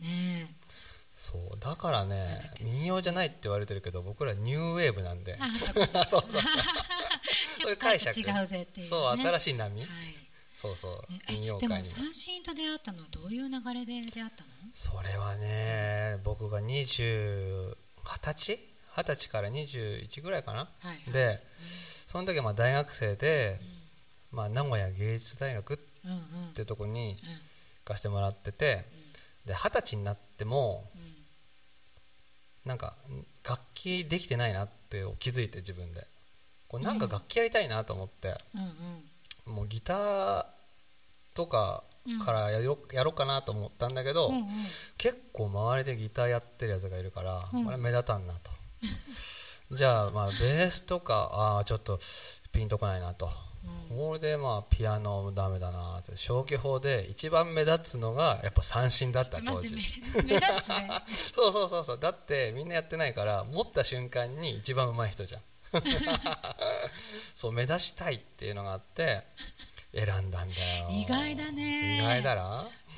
[0.00, 0.54] ね
[1.16, 5.36] そうだからね民謡じゃないって言われてるけど僕らニューウェーブなんで。
[5.38, 8.18] あ そうそう 解釈。
[8.18, 9.88] 違うぜっていう、ね、そう新ししい波、はい。
[10.54, 14.50] そうそう民謡でも界にも三振と出会ったのはどういう流れで出会ったの？
[14.74, 21.12] それはね僕が20 20歳二十歳から21ぐらいかな、はいはい。
[21.12, 21.42] で、
[22.06, 23.58] その時はまあ大学生で、
[24.30, 26.14] まあ、名古屋芸術大学っうんう
[26.50, 26.52] ん。
[26.54, 27.14] ていうところにうん。
[27.14, 27.16] 行
[27.84, 28.84] かせてもらってて
[29.44, 32.68] で二十歳になってもうん。
[32.68, 36.06] なんかん楽器できてないなって気づいて自分で。
[36.68, 38.62] これなんか楽器やりたいなと思って、うん
[39.48, 39.54] うん。
[39.56, 40.44] もうギター
[41.34, 41.82] とか
[42.24, 44.46] からやろやろうかなと思ったんだけど、うんうん。
[44.96, 47.64] 結構周りでギターやってるやつがいるから、うん。
[47.64, 48.50] これ目立たんなと
[49.70, 51.98] じゃあまあベースとかああちょっと
[52.52, 53.30] ピンとこないなと、
[53.88, 56.12] これでまあピアノもダメだなって。
[56.16, 60.40] 消去法で一番目立つのがやっぱ三振だった当時待ってね。
[60.40, 60.88] 目立つね。
[61.08, 61.98] そうそうそうそう。
[62.00, 65.42] だってみんなやってないから持った瞬間に一番上手い人じゃん。
[67.34, 69.22] そう目立ちたいっていうのがあって
[69.94, 70.88] 選んだんだよ。
[70.90, 71.98] 意外だね。
[71.98, 72.42] 意外だろ？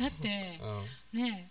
[0.00, 1.20] だってうん。
[1.22, 1.50] ね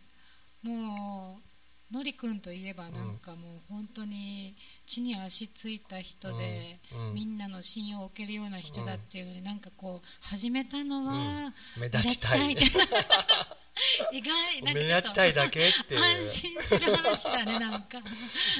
[0.63, 1.52] もう
[1.93, 4.55] のりくんといえばなんかもう本当に
[4.87, 7.07] 地に足ついた人で、うん。
[7.09, 7.13] うん。
[7.13, 11.13] みんなの信用を受けるような人だっていうので、なんかこう始めたのは、
[11.77, 11.81] うん。
[11.81, 12.57] 目立ちたい。
[14.11, 16.01] 意外なんか目立ちたいだけっていう。
[16.01, 17.99] 安心する話だねなんか。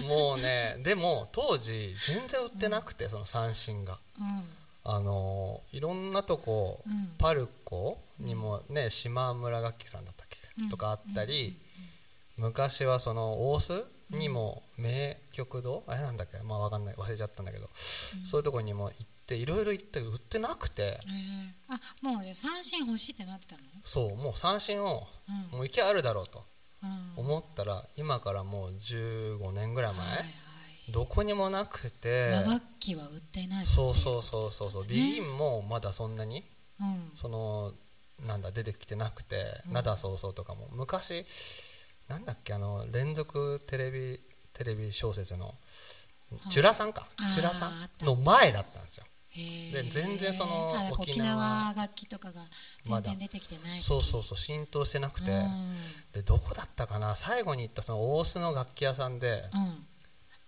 [0.04, 3.98] もうねでも当時全然売ってなくて、その三振が。
[4.20, 4.44] うん。
[4.86, 7.16] あのーいろんなとこ、うん。
[7.18, 10.70] パルコにもね島村楽器さんだったっけ、うん。
[10.70, 11.58] とかあったり、
[12.38, 16.96] 昔はその大須にも名曲堂、あれなんだっけまあわかんない。
[16.96, 17.70] 忘れちゃったんだけど、
[18.26, 21.00] そういうとこにも行っていろいろ行って売ってなくて。
[21.06, 21.74] えー。
[21.76, 23.62] あもう三振欲しいってなってたの？
[23.84, 25.08] そうもう三振を、
[25.52, 25.58] うん。
[25.58, 26.44] もう行きゃあるだろうと
[26.84, 26.86] う
[27.22, 27.24] ん。
[27.24, 30.06] 思ったら今からもう15年ぐらい前、
[30.90, 32.30] どこにもなくて。
[32.32, 36.44] 和楽器は売っていないそうそうそうそうそうビギンもまだそんなに
[36.80, 37.12] うん。
[37.16, 37.74] その
[38.28, 40.68] なんだ出てきてなくて「灘そうそう」とかも。
[40.72, 41.26] 昔
[42.14, 44.20] なんだっけあの連続テレビ
[44.54, 45.56] テレビ小説の
[46.52, 47.08] 「チュラさんか？
[47.18, 48.06] あーチュラさん？
[48.06, 49.06] の前だったんですよ。
[49.36, 51.36] で全然そのあ沖沖縄。
[51.36, 52.44] 縄楽器とかが
[52.84, 55.32] 全然出てきてないそうそうそう浸透してなくて。
[55.32, 55.76] うん。
[56.14, 57.16] でどこだったかな？
[57.16, 59.50] 最後に行ったその大須の楽器屋さんで。
[59.52, 59.60] うん。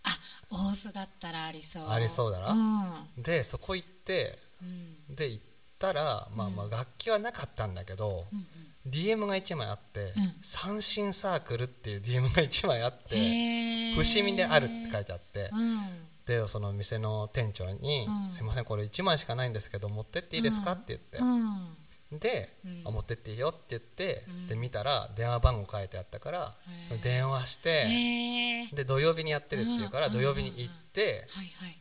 [0.03, 0.17] あ
[0.51, 1.89] 大須だったらありそう。
[1.89, 3.23] ありそうだなうん。
[3.23, 4.37] でそこ行って。
[4.61, 5.15] うん。
[5.15, 5.43] で行っ
[5.79, 8.45] たらまあまあ楽器はなかったんだけどうん
[8.87, 10.33] DM が1枚あって、うん。
[10.41, 15.79] 三振サークルっていう DM が1枚あって伏見であるって書いてあってうん。
[16.25, 21.17] でその店の店長にうん「すいませんこれ1枚しかないんですけど持ってっていいですか?」って言って。
[21.17, 22.19] うん。
[22.19, 22.81] でうん。
[22.85, 24.47] あ「持ってっていいよ」って言ってうん。
[24.47, 26.55] で見たら電話番号書いてあったから
[27.01, 30.13] 電話してで土曜日にやってるっていうからうん。
[30.13, 31.27] 土曜日に行って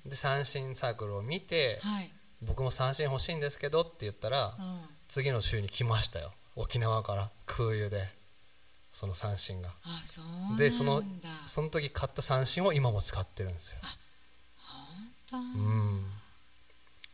[0.06, 2.10] で三振サークルを見てはい。
[2.42, 4.80] 僕も三振欲しいんですけどって言ったらうん。
[5.08, 8.08] 次の週に来ましたよ沖縄から空輸で
[8.92, 9.70] その三振が。
[10.56, 11.02] でその
[11.46, 13.78] その時買った三振を今も使ってるんですよ。
[14.56, 15.36] 本当？
[15.36, 16.04] うん。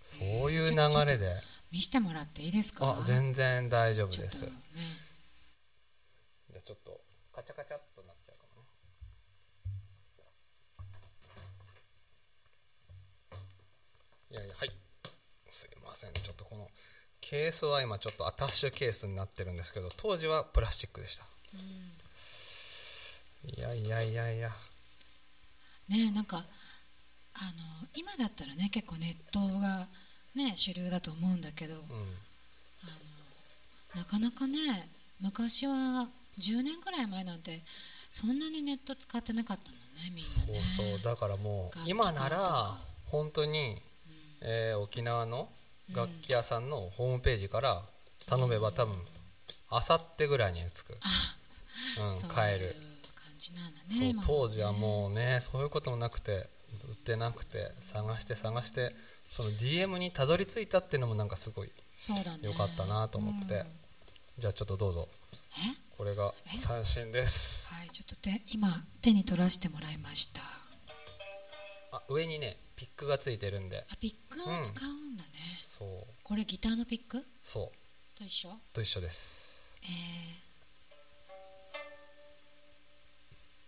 [0.03, 0.77] そういう流
[1.07, 1.37] れで。
[1.73, 2.99] 見してもらっていいですか？
[3.01, 4.41] あ全然大丈夫です。
[4.41, 4.53] とね。
[6.51, 7.01] じゃあちょっと
[7.35, 8.69] カチャカチャっとなっちゃうかもね。
[14.33, 14.73] いやいやはい。
[15.49, 16.13] すいません。
[16.13, 16.70] ちょっとこの
[17.31, 21.25] ケースは今ちょっとアタッシュケースになってるんですけど当時はプラスチックでした、
[23.47, 24.51] いやいやいやいや。
[25.89, 26.39] ねなんか
[27.35, 29.87] あの今だったらね結構ネットが
[30.35, 31.81] ね主流だと思うんだけど、うん。
[33.95, 34.89] なかなかね
[35.21, 36.09] 昔は
[36.41, 37.61] 10年くらい前なんて
[38.11, 40.63] そんなにネット使ってなかったもんねみんそうなね。
[40.65, 43.81] そうだからもう今なとらか本当に、
[44.41, 45.49] えー沖縄の
[45.95, 47.83] 楽器屋さんのホームページから
[48.27, 48.95] 頼めば多分
[49.71, 52.67] あさってぐらいに着く、うん、買える。
[52.67, 52.73] いう
[53.15, 56.49] 感じなんだねそう今当時はもうねそういうこともなくて
[56.89, 58.95] 売ってなくて探して探して
[59.31, 62.39] その DM にたどり着いたっていうのもなんかすごいそうだね。
[62.43, 63.67] 良かったなと思って、うん。
[64.39, 65.09] じゃあちょっとどうぞ。
[65.53, 65.77] え？
[65.99, 66.57] これがえ？
[66.57, 67.69] 三振です。
[67.73, 70.41] はいちょっと手今手に取らせてもらいました。
[71.93, 73.85] あ上にねピックがついてるんで。
[73.93, 75.31] あピックを使うんだね、
[75.81, 75.89] そう。
[76.23, 77.25] これギターのピック？
[77.43, 78.19] そう。
[78.19, 78.51] と一緒？
[78.75, 79.65] と一緒です。
[79.83, 79.87] え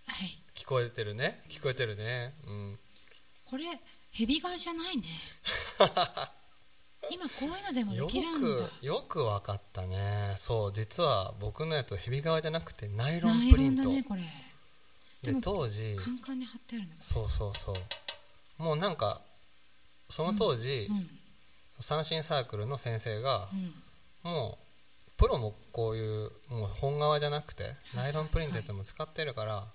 [0.06, 0.38] ー、はい。
[0.54, 1.40] 聞こえてるね。
[1.48, 2.34] 聞こえてるね。
[2.46, 2.78] うん。
[3.46, 3.64] これ
[4.12, 5.04] ヘビ側じゃないね。
[7.10, 8.68] 今こういうのでもでよきるんだ。
[8.78, 10.34] くよく分かったね。
[10.36, 14.22] そう実は僕のやつヘビ革じゃなくてナイロンンプリント、だねこれ。
[15.22, 16.92] で当時カンカンに貼ってあるの。
[17.00, 18.62] そうそうそう。
[18.62, 19.22] もうなんか
[20.10, 21.18] その当時、うん
[21.82, 23.48] 三振サークルの先生が
[24.24, 24.32] う、ん。
[24.32, 29.66] もうプロもこういうもう本革じゃなくてナイロンプリントやつも使ってるから、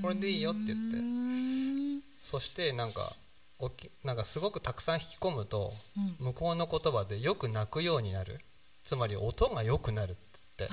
[0.00, 2.04] これでいいよって言って。
[2.22, 3.12] そしてなんか
[3.58, 6.26] おきなんかすごくたくさん引き込むとうん。
[6.26, 8.40] 向こうの言葉でよく泣くようになる。
[8.84, 10.14] つまり音が良くなるっ
[10.56, 10.68] て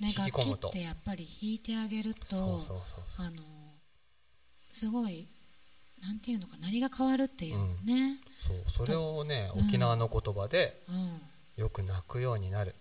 [0.00, 0.68] 引き込むと。
[0.68, 2.82] ってやっぱり弾いてあげるとそうそう
[3.16, 3.26] そう。
[3.26, 3.42] あの
[4.70, 5.28] すごい
[6.02, 9.66] なんていうのか鳴りが変わるっていうね、そうそれをねうん。
[9.66, 11.62] 沖縄の言葉でうん。
[11.62, 12.74] よく泣くようになる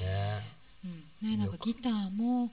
[0.00, 0.88] えねー。
[1.22, 1.30] うん。
[1.30, 2.50] ね、なんかギターも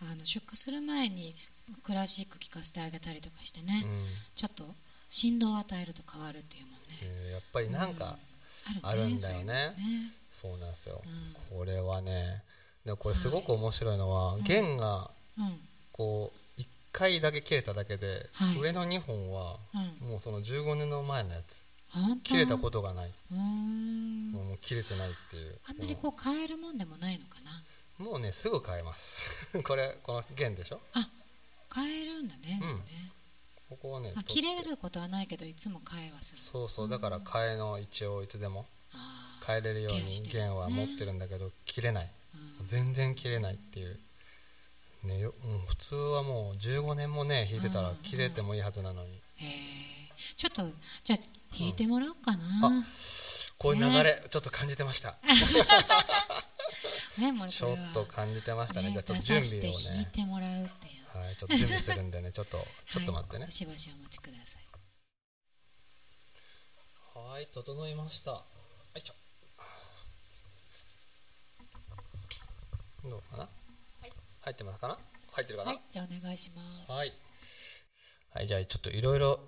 [0.00, 1.34] あの出荷する前に
[1.82, 4.04] クラシック聴かせてあげたりとかしてね、うん。
[4.34, 4.64] ちょっと
[5.08, 6.78] 振動を与えると変わるっていうもんね。
[7.04, 7.32] えー。
[7.32, 8.16] やっぱりなんか
[8.82, 9.44] あるんだよね。
[9.44, 9.74] ね。
[10.30, 11.02] そうなんですよ。
[11.04, 12.42] うこれはね。
[12.84, 15.58] でもこれすごく面白いのはい弦がうん。
[15.92, 16.41] こう1
[16.92, 18.58] 回だけ切れただけではい。
[18.58, 22.30] 上の2本はうんもうその15年の前のやつ本当？
[22.30, 25.58] 切れたことがない、もう切れてないっていう。
[25.68, 27.62] あんまりこう変えるもんでもないのかな？
[28.04, 29.46] もうねすぐ変えます。
[29.62, 30.80] これこの弦でしょ？
[30.94, 31.08] あ
[31.74, 32.78] 変えるんだね,、うん。
[32.78, 33.12] ね。
[33.68, 36.40] ここはねまあ、切れることはないけどいつも変えはする。
[36.40, 36.88] そうそう。
[36.88, 38.66] だから替えの位置をいつでも
[39.46, 42.10] 変えれるように弦は持ってるんだけど切れない。
[42.60, 42.66] うん。
[42.66, 43.98] 全然切れないっていう、
[45.04, 47.96] ね、よもう普通はもう15年もね弾いてたらうん。
[47.96, 49.48] 切れてもいいはずなのに、へえ。
[50.36, 50.62] ちょっと
[51.02, 51.18] じゃあ
[51.58, 52.70] 弾いてもらおうかな、あ
[53.58, 55.16] こういう流れちょっと感じてました、
[57.18, 58.88] ねもうちょっと感じてましたね。
[58.88, 59.84] ねじゃあちょっと出準備をね。
[59.84, 60.92] 弾いてもらうっていう。
[61.18, 62.32] はいちょっと準備するんでね。
[62.32, 63.44] ちょっとちょっと待ってね。
[63.44, 64.62] はい、しばしお待ちください。
[67.18, 68.32] はい整いました。
[68.32, 68.44] は
[68.96, 69.14] いちょ。
[73.04, 73.48] どうかな、
[74.42, 74.98] 入ってますかな？
[75.32, 75.70] 入ってるかな？
[75.72, 76.92] はいじゃあお願いします。
[76.92, 77.12] はい、
[78.34, 79.40] はい、じゃあちょっといろいろ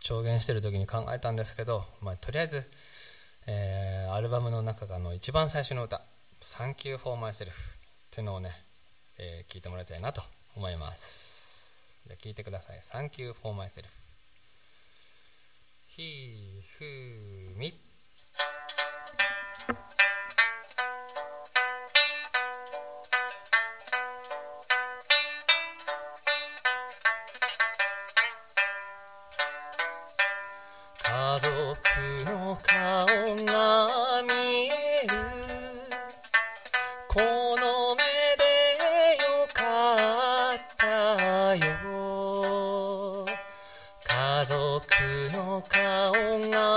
[0.00, 2.64] 調言してる時に考えたんですけど、まあ、とりあえず、
[3.46, 6.02] えーアルバムの中からの一番最初の歌
[6.42, 7.52] 「Thank You for Myself」っ
[8.10, 8.50] ていうのをね、
[9.18, 10.22] えー聞いてもらいたいなと
[10.54, 12.02] 思います。
[12.06, 13.84] じゃあ聞いてください「Thank You for Myself」
[15.88, 16.84] ひふ
[17.56, 17.74] み家
[32.24, 33.06] の顔
[33.44, 34.32] が見
[34.68, 35.14] える
[37.08, 38.02] この目
[38.38, 38.44] で
[39.22, 43.26] よかったよ。
[44.04, 44.56] 家族
[45.32, 46.12] の顔
[46.50, 46.71] が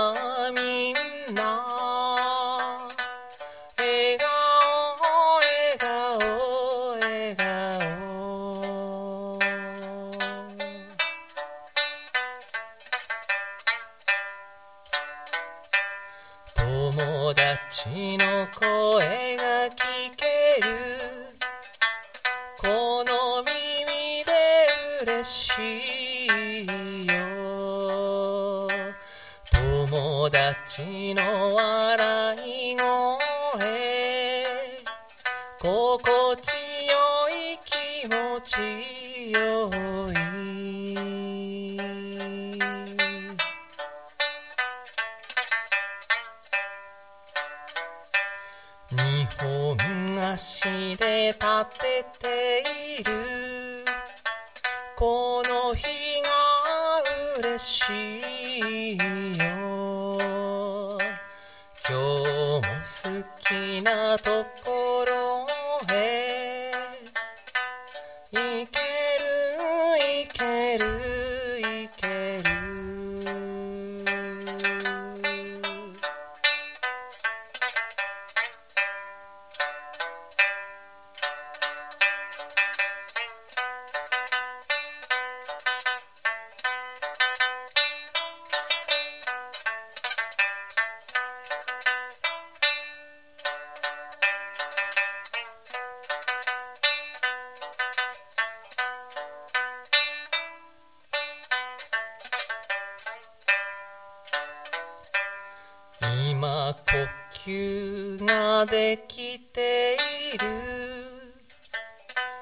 [106.74, 109.96] 呼吸ができて
[110.34, 110.46] いる。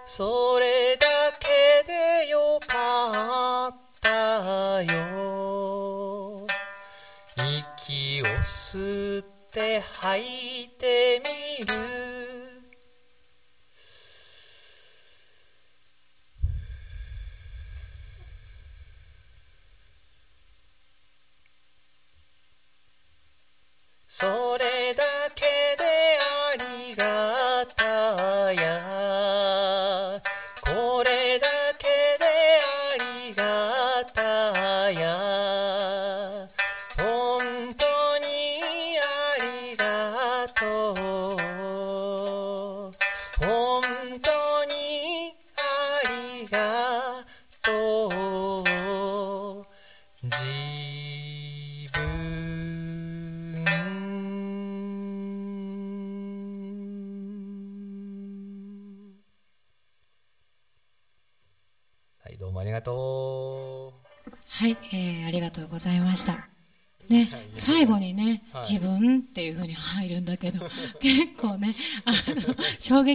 [0.06, 1.06] それだ
[1.38, 6.46] けでよかったよ。
[7.36, 10.43] 息を吸って吐いて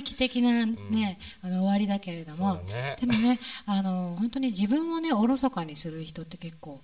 [0.09, 2.97] 衝撃的なね、あの終わりだけれどうも、ね。
[2.99, 6.81] でもね、あの、本当に自分をね、おろそかにする人って結構、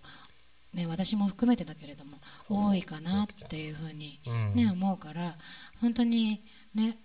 [0.74, 2.18] ね、私も含めてだけれども、
[2.50, 4.56] 多いかなっていう風にうん。
[4.56, 5.36] ね、思うから、
[5.82, 6.42] 本当に
[6.74, 6.98] ね、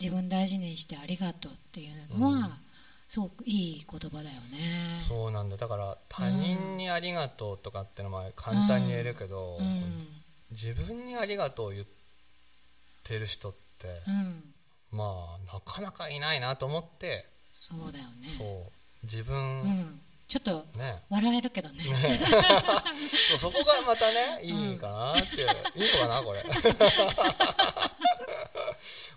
[0.00, 2.52] 自分大事にしてありがとうっていうのは、うん。
[3.08, 4.98] すごくいい言葉だよね。
[4.98, 10.06] そうなんだだから他人にありがとうとかってのも簡単に言えるけど、うん、
[10.50, 11.86] 自分にありがとう言っ
[13.04, 14.53] てる人って、うん、
[14.94, 18.28] まあなかなかいないなと思って、そうだよね。
[18.38, 18.46] そう。
[19.02, 21.02] 自う分、ん、ちょっとね。
[21.10, 21.82] 笑えるけどね。
[23.36, 26.44] そこがまたねいいかなっていう、いいのかなこれ。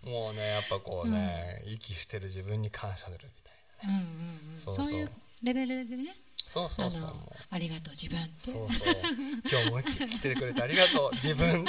[0.03, 4.85] もうねやっぱこうね、息してる自分に感謝するみたいなうんうんうん、そそう。
[4.87, 5.11] そうういう
[5.43, 6.15] レベルでね、
[6.47, 7.01] そうそうそう。
[7.49, 8.17] ありがとう自分。
[8.37, 8.93] そうそう。
[9.51, 11.15] 今日も来てくれてありがとう。
[11.19, 11.65] 自分。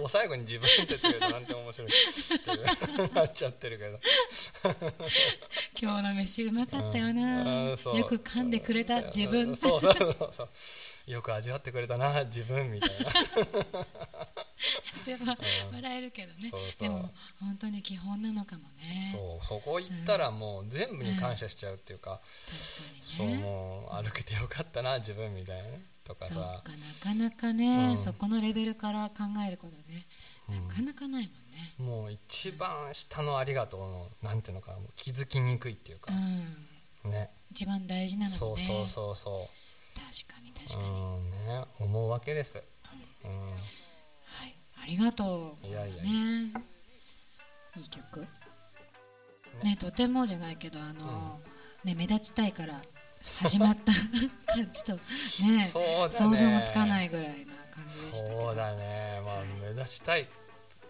[0.00, 1.88] もう最後に自分ってつけるとなんて面白い。
[1.88, 4.00] ってなっちゃってるけど。
[5.80, 7.42] 今日の飯うまかったよな。
[7.42, 7.70] うん。
[7.70, 9.56] よく噛んでくれた自分。
[9.56, 9.80] そう。
[9.80, 10.48] そうそうそう
[11.06, 12.96] よく味わってくれたな自分みたいな。
[15.06, 15.36] でも
[15.72, 16.50] 笑えるけどね。
[16.50, 16.88] そうそう。
[16.88, 19.12] でも本当に基本なのかもね。
[19.12, 23.38] そうそこ行ったらもう全部に感謝しちゃうっていうか、そう確かにね。
[23.38, 26.34] もう歩けてよかったな自分みたいなねとかさ。
[26.34, 26.60] かな
[27.00, 27.98] かなかね、うん。
[27.98, 30.06] そこのレベルから考えることね
[30.48, 31.74] なかなかないもんね。
[31.78, 36.12] もう一番下のありがとうのなんていうのか気づきにくいっていうか。
[36.12, 37.10] う、ん。
[37.10, 37.30] ね。
[37.52, 38.38] 一番大事なのね。
[38.38, 39.48] そうそうそうそ
[39.96, 42.62] 確かに確うかに、うんね思うわけです、
[43.24, 43.56] うん、は
[44.46, 44.54] い。
[44.82, 45.66] ありがとう。
[45.66, 46.52] いやいやね。
[47.76, 48.26] いい曲。
[49.62, 49.76] ね。
[49.78, 51.40] とてもじゃないけどあの、
[51.84, 52.80] ね、目立ちたいから
[53.42, 53.92] 始まった
[54.54, 55.66] 感じとねね。
[55.66, 58.40] 想像もつかないぐらいな感じでしたけど。
[58.40, 59.20] そうだね。
[59.24, 60.26] まあ目立ちたい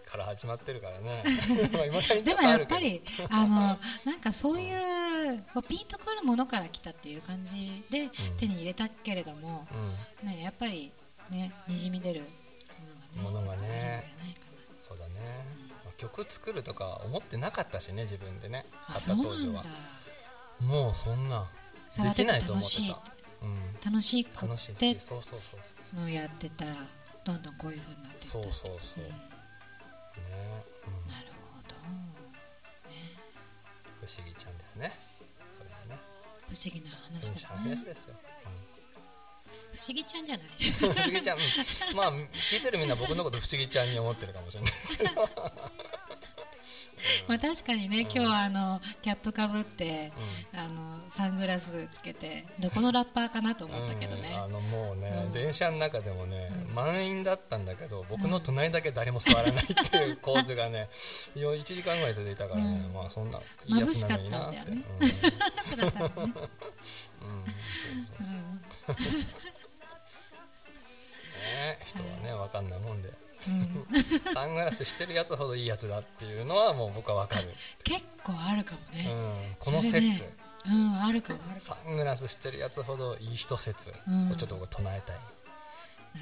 [0.07, 1.23] から始まってるからね。
[2.23, 9.67] でもやっぱりあのなんかそういうこうピンとくるものから来たっていう感じで手に入れたけれども、
[10.23, 10.91] ね、やっぱり
[11.29, 12.23] ねにじみ出る
[13.15, 14.03] ものがね
[14.79, 15.45] そうだね、
[15.83, 18.65] まあ曲作るとか思ってなかったしね自分でね。
[18.87, 19.53] なあ買ったそう当時は。
[19.55, 19.69] なんだ。
[20.61, 21.45] もうそんな
[22.15, 22.93] できないと思って楽しい。
[22.93, 23.01] た、
[23.41, 26.75] うん、楽しく楽しいそうそうそうのをやってたら
[27.23, 28.43] どんどんこういう風になってそう。
[28.43, 29.07] そうそうう。
[29.07, 29.11] ん、
[34.07, 34.91] 思議ちゃんですね。
[35.57, 36.01] それはね。
[36.47, 38.15] 不思議な話だ話ねですよ、
[39.73, 40.47] 不思議ちゃんじゃない。
[40.47, 41.41] うん、不思議ちゃん、う
[41.93, 41.95] ん。
[41.95, 42.13] まあ
[42.49, 44.71] 聞いてるみんな僕のこと不思議ちゃんに思ってるかもしれない
[47.27, 50.11] まあ確かにね今日はあのキャップかぶって
[50.53, 50.59] うん。
[50.59, 55.31] あのサングラスつけてどこのラッパーかなと思ったけどね、うんあのもうね、うん。
[55.31, 56.75] 電車の中でもね、うん。
[56.75, 60.89] 満員だったんだけど僕の隣だけ誰も座らないっていう 構図がね
[61.35, 62.93] よ1時間ぐらい続いたからね、うん。
[62.93, 63.41] まあそんない
[63.71, 64.59] いやつなのになって、
[71.85, 73.51] 人はね分かんないもんでう
[74.29, 74.33] ん。
[74.33, 77.49] サングラスしてるやつほどいいやつだっていうのはもう僕は分かる、
[77.83, 79.03] 結構あるかもうね、
[79.51, 80.11] ん、このそれね。
[80.11, 80.25] 説、
[80.65, 84.31] うんあるかもあるかサングラスしてるやつほどいい人説うん。
[84.31, 85.21] をちょっと僕唱えたい、も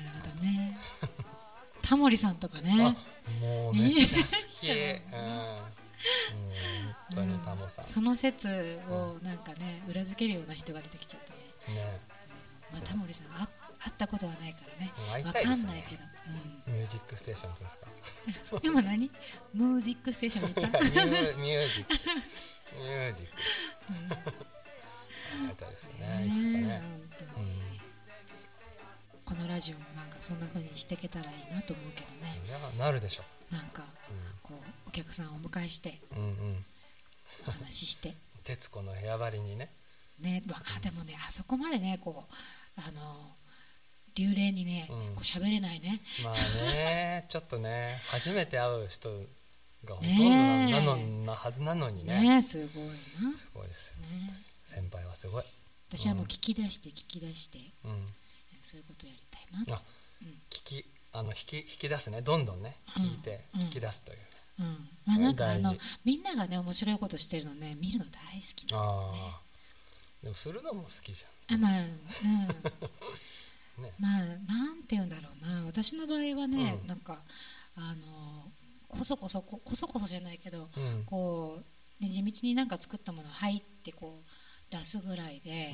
[0.06, 0.78] なるほどね。
[1.82, 2.74] タモリさんとかね。
[2.80, 4.24] あもうめっちゃ好
[4.60, 5.66] き、うん、本
[7.12, 11.34] 当にタモさん、その説をなんかね裏付けるような人が出てきちゃった
[11.72, 12.00] ね、ね。
[12.72, 13.48] まあ、タモリさんあ
[13.86, 14.92] 会ったことはないからね。
[15.12, 15.24] わね。
[15.24, 16.02] かんないけど、
[16.68, 17.88] ミュージックステーションですか？
[18.54, 19.12] うん、今何
[19.54, 20.80] ムージックステーションった？
[20.82, 21.94] ミュージック。
[22.78, 23.36] ミュージック。
[23.36, 24.10] です
[25.38, 26.26] 会いたいですよね。
[26.28, 26.82] いつかね、
[27.38, 27.56] うん
[29.26, 32.40] このラジオもなんかそんな風にしていけたらいいなと思うけどね。
[32.78, 33.24] なるでしょ。
[33.52, 33.84] なんか
[34.44, 36.26] こうお客さんをお迎えしてうん、うん。
[36.28, 36.66] うん
[37.48, 38.14] お話しして。
[38.44, 39.72] 徹子の部屋張りにね。
[40.20, 42.34] ねまあでもねあそこまでねこう
[42.80, 43.36] あの
[44.16, 44.98] 流麗にね、うん。
[45.16, 46.02] こう喋れないね。
[46.24, 49.10] まあねちょっとね 初めて会う人
[49.84, 52.20] がほとんどなのなはずなのにね。
[52.20, 52.98] ねすごいな、ね、
[53.36, 53.96] すごいですよ。
[54.66, 55.44] 先輩はすごい、
[55.90, 57.60] 私はもう聞き出して聞き出して。
[57.84, 58.14] うん、
[58.62, 59.82] そういうことやりたいなあ
[60.22, 60.28] うん。
[60.50, 62.22] 聞きあの引き引き出すね。
[62.22, 63.04] どんどんねうん。
[63.04, 63.62] 聞いてうん。
[63.62, 64.20] 聞き出すという、
[64.60, 64.90] うん。
[65.06, 69.42] まあ、なんかあのみんながね面白いことしてるのね見るの大好きなああ
[70.24, 71.90] でもするのも好きじあまあうんゃん
[73.78, 73.94] ね。
[74.00, 74.20] まあ
[74.52, 75.66] なんて言うんだろうな。
[75.66, 76.88] 私の場合はね、うん。
[76.88, 77.20] なんか
[77.76, 78.44] あの
[78.90, 81.04] こそこそここそこそじゃないけど、うん。
[81.06, 81.60] こ
[82.00, 85.74] う、ね、地道になんか作ったものを入ってこう出すぐらいで、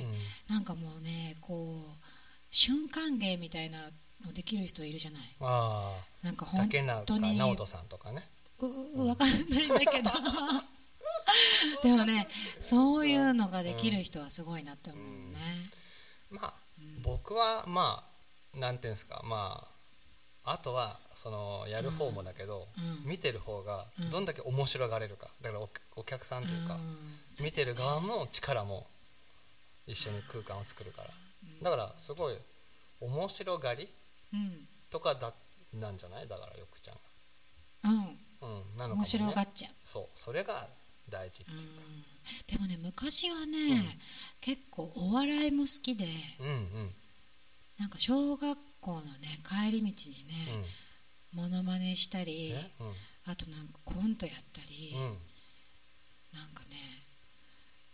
[0.50, 2.06] なんかもうねこう
[2.50, 3.80] 瞬間芸みたいな
[4.26, 5.22] のできる人いるじゃない。
[5.40, 6.68] あなんか本
[7.06, 8.24] 当に直人さんとかね。
[8.60, 8.68] う
[9.04, 10.12] うわかんないんだけど。
[11.84, 12.28] でもね
[12.62, 15.70] そういうのができる人はすごいなって思うね、
[16.30, 16.54] まあ
[17.04, 18.04] 僕はま
[18.56, 19.64] あなんていうんですかま
[20.46, 23.10] ああとはそのやる方もだけど、うん。
[23.10, 24.10] 見てる方がうん。
[24.10, 25.28] どんだけ面白がれるか。
[25.42, 27.46] だからおお客さんというか、うん。
[27.46, 28.88] 見てる側も力も
[29.86, 31.10] 一緒に空間を作るから。
[31.62, 32.36] だからすごい
[33.02, 33.88] 面白がり
[34.34, 34.68] うん。
[34.90, 35.32] とかだ
[35.80, 36.28] なんじゃない？
[36.28, 38.00] だからよくちゃんうん。
[38.02, 38.08] が
[38.42, 39.72] うんなのかも、ね、面白がっちゃう。
[39.84, 40.68] そうそれが
[41.10, 41.82] 大事ってうんいうか
[42.48, 43.98] でもね昔はね、
[44.40, 46.06] 結構お笑いも好きで
[46.40, 46.92] うんうん。
[47.80, 50.34] なんか小学校のね帰り道にね、
[51.34, 51.42] うん。
[51.44, 52.94] モノマネしたり、ねうん。
[53.32, 55.02] あとなんかコントやったり、うん。
[56.34, 56.78] なんかね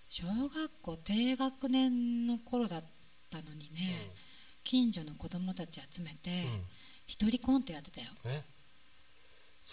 [0.10, 2.84] 小学校低学年の頃だっ
[3.30, 4.12] たのにね、
[4.64, 6.64] 近所の子供たち集めてうん。
[7.08, 8.08] 人コントやってたよ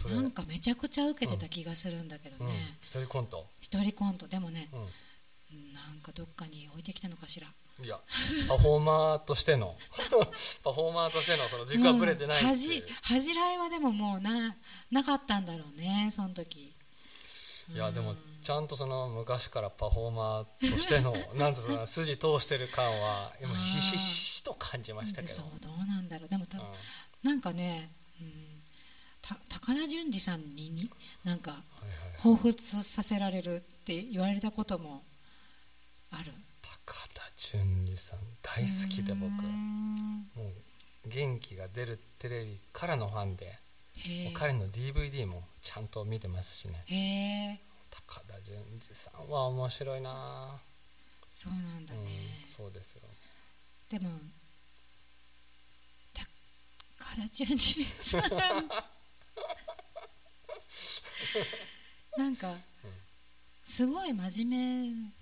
[0.08, 2.46] なんかめちゃくちゃ受けてた気がするんだけどうん。
[2.46, 3.46] ね、一人コント。
[3.60, 4.26] 一人コント。
[4.26, 4.76] でもねう
[5.54, 5.72] ん。
[5.72, 7.46] なんかどっかに置いてきたのかしら。
[7.82, 7.98] いや
[8.48, 9.76] パフォーマーとしての。
[10.62, 14.56] パフォーマーとしてのその軸はぶれてないっていう、うん恥恥じらいはでももうな
[14.90, 16.74] なかったんだろうねその時。
[17.72, 18.14] いやでも
[18.44, 25.34] ちゃんとその昔からパフォーマーとしての なんつうの筋通してる感は今ひしひしと感じましたけど。
[25.34, 26.28] そうどうなんだろう。
[26.28, 26.64] でもた、うん。
[27.22, 27.90] なんかね、
[29.26, 30.90] 高田純次さんにに
[31.24, 31.62] なんか
[32.18, 35.02] 彷彿させられるって言われたことも
[36.10, 36.32] ある。
[36.86, 39.30] 高田純次さん大好きで僕。
[39.30, 40.26] もん。
[40.36, 43.58] う元気が出るテレビからのファンで
[44.34, 47.60] 彼の DVD もちゃんと見てますしね。
[47.90, 50.60] 高田純次さんは面白いな。
[51.32, 52.00] そうなんだね、
[52.46, 53.02] うん、そうですよ。
[53.90, 54.10] でも
[56.12, 56.24] た
[56.98, 58.22] 形中さん
[62.16, 62.54] なんか
[63.64, 65.12] すごい真面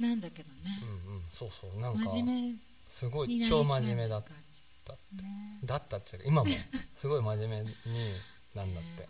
[0.00, 0.80] 目なんだけどね。
[0.82, 2.56] うんうんそうそうなんか真面目
[2.88, 4.30] すごい超真面目だった。
[4.94, 5.58] ってね。
[5.64, 6.48] だったって今も
[6.96, 7.74] すごい真面目に
[8.54, 9.08] なんだって、うん、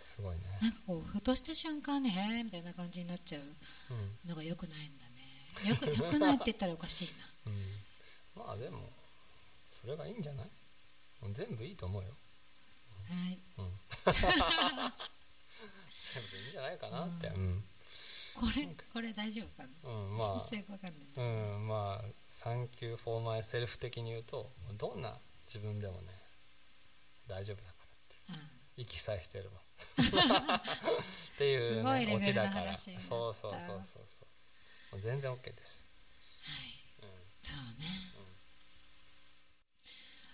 [0.00, 0.42] すごいね。
[0.62, 3.42] なんかこうふとした瞬間に「へえ」みたいな感じになっちゃう
[3.90, 4.18] うん。
[4.30, 5.68] のがよくないんだね。
[5.68, 7.08] よくよくないって言ったらおかしい
[7.46, 7.76] うん、
[8.36, 8.90] まあでも
[9.80, 10.50] それがいいんじゃない？
[11.32, 12.08] 全部いいと思うよ、
[13.10, 13.38] なはい。
[13.58, 13.80] うん、
[15.98, 17.26] 全部いいんじゃないかなって。
[17.28, 17.64] うん、
[18.34, 19.68] これこれ大丈夫かな？
[19.90, 20.28] うん、まあ。
[21.16, 26.12] うんまあ「Thank you for myself」的に言うとどんな自分でもね
[27.26, 28.22] 大丈夫だからっていう。
[28.30, 29.58] あ息さえしてれば。
[29.98, 30.00] っ
[31.36, 32.76] ていう、すごいね、オチだから。
[32.76, 35.00] そうそうそうそうそう。
[35.00, 35.88] 全然 OK です、
[36.42, 36.82] はい。
[37.02, 37.10] うん。
[37.42, 38.12] そうね。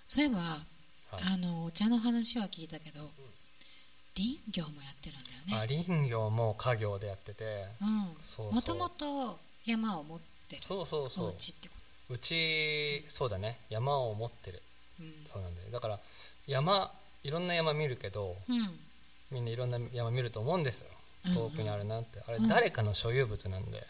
[0.07, 0.64] そういえば、
[1.15, 1.23] はい。
[1.35, 3.11] あのお茶の話は聞いたけど、
[4.17, 10.62] 林業もやってるんだよあね林業も家業でやっててもともと山を持ってる。
[10.62, 11.31] そうそうおそう。
[11.33, 11.75] 家ってこ
[12.11, 13.59] うちそうだね。
[13.71, 14.62] 山を持ってる。
[15.27, 15.71] とそうなんだよ。
[15.73, 15.99] だから
[16.47, 16.91] 山
[17.25, 18.71] いろんな山見るけどうん、うん
[19.31, 20.91] みんないろんな山見ると思うんですよ。
[21.27, 21.35] うん。
[21.35, 22.49] 遠くにあるなって、あれうん。
[22.49, 23.83] 誰かの所有物なんで、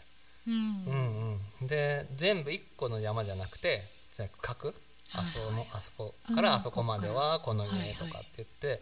[0.47, 0.53] うん。
[0.53, 1.67] うんうん。
[1.67, 3.83] で全部一個の山じゃなくて
[4.15, 4.73] 区画
[5.17, 8.81] あそのあそこからうんあそこまではこの家とかって言って、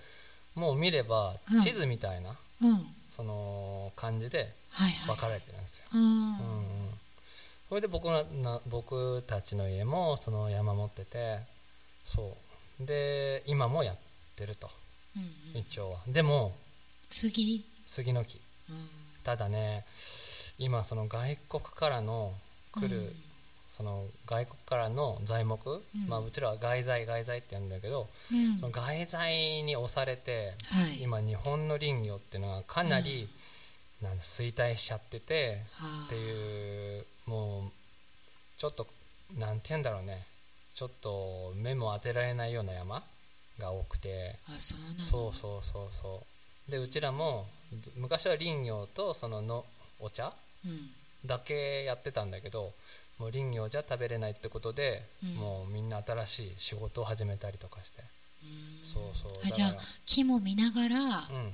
[0.56, 1.62] もう見ればうん。
[1.62, 2.86] 地図みたいな、うん。
[3.10, 4.54] その感じで
[5.08, 6.38] 分かれてるんですよ、うん。
[7.70, 11.40] それで僕のな僕たちの家もその山持ってて
[12.06, 12.36] そ
[12.80, 12.86] う。
[12.86, 13.96] で今もやっ
[14.36, 14.70] てると。
[15.16, 15.24] うん
[15.56, 15.62] うん。
[15.62, 16.00] 一応は。
[16.08, 16.56] でも
[17.10, 18.90] 次、杉の木うん。
[19.24, 19.86] ただね
[20.58, 22.34] 今その外国からの
[22.72, 23.16] 来る、うん
[23.76, 26.08] その外国からの材木、うん。
[26.08, 28.60] まあ、うちらは外材外材って言うんだけど、うん。
[28.60, 31.02] その外材に押されて、はい。
[31.02, 33.28] 今日本の林業っていうのはかなり、
[34.02, 36.06] なんだ衰退しちゃっててはあ。
[36.06, 37.72] っていうもう
[38.60, 38.86] ちょっと
[39.38, 40.26] なんて言うんだろうね。
[40.76, 43.02] ちょっと目も当てられないような山
[43.60, 44.36] が多くて。
[44.48, 46.24] あそうそうそうそ
[46.68, 47.48] うでうちらも
[47.82, 49.66] ず昔は林業とそのの
[50.00, 50.34] お茶
[50.66, 50.92] うん。
[51.26, 52.74] だけやってたんだけど
[53.20, 55.36] もう林業じゃ食べれないってことで、うん。
[55.36, 58.02] もうみんな新しい仕事を始めたりとかして。
[58.44, 58.86] うん。
[58.86, 61.54] そうそうじゃあ木も見ながら、うん。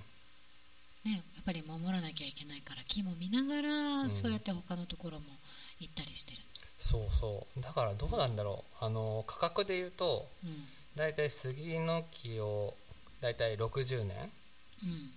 [1.05, 4.09] ね、やっぱり守らなきゃいけないから木も見ながら、ん。
[4.09, 5.25] そうやって他のところも
[5.79, 6.39] 行ったりしてる。
[6.79, 7.61] そうそう。
[7.61, 8.85] だからどうなんだろう。
[8.85, 10.65] あの価格で言うとうん。
[10.95, 12.73] だいたい杉の木を
[13.21, 14.15] だいたい60年
[14.83, 15.11] うん。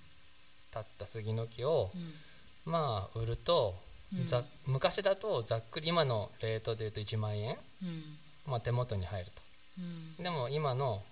[0.73, 2.73] 経った杉の木をうん。
[2.73, 3.92] まあ売ると、うん
[4.27, 8.03] ざ昔だとざっくり今のレートで言うと1万円、うん。
[8.47, 9.31] まあ、手元に入る
[9.79, 10.15] うん。
[10.17, 11.03] とでも今の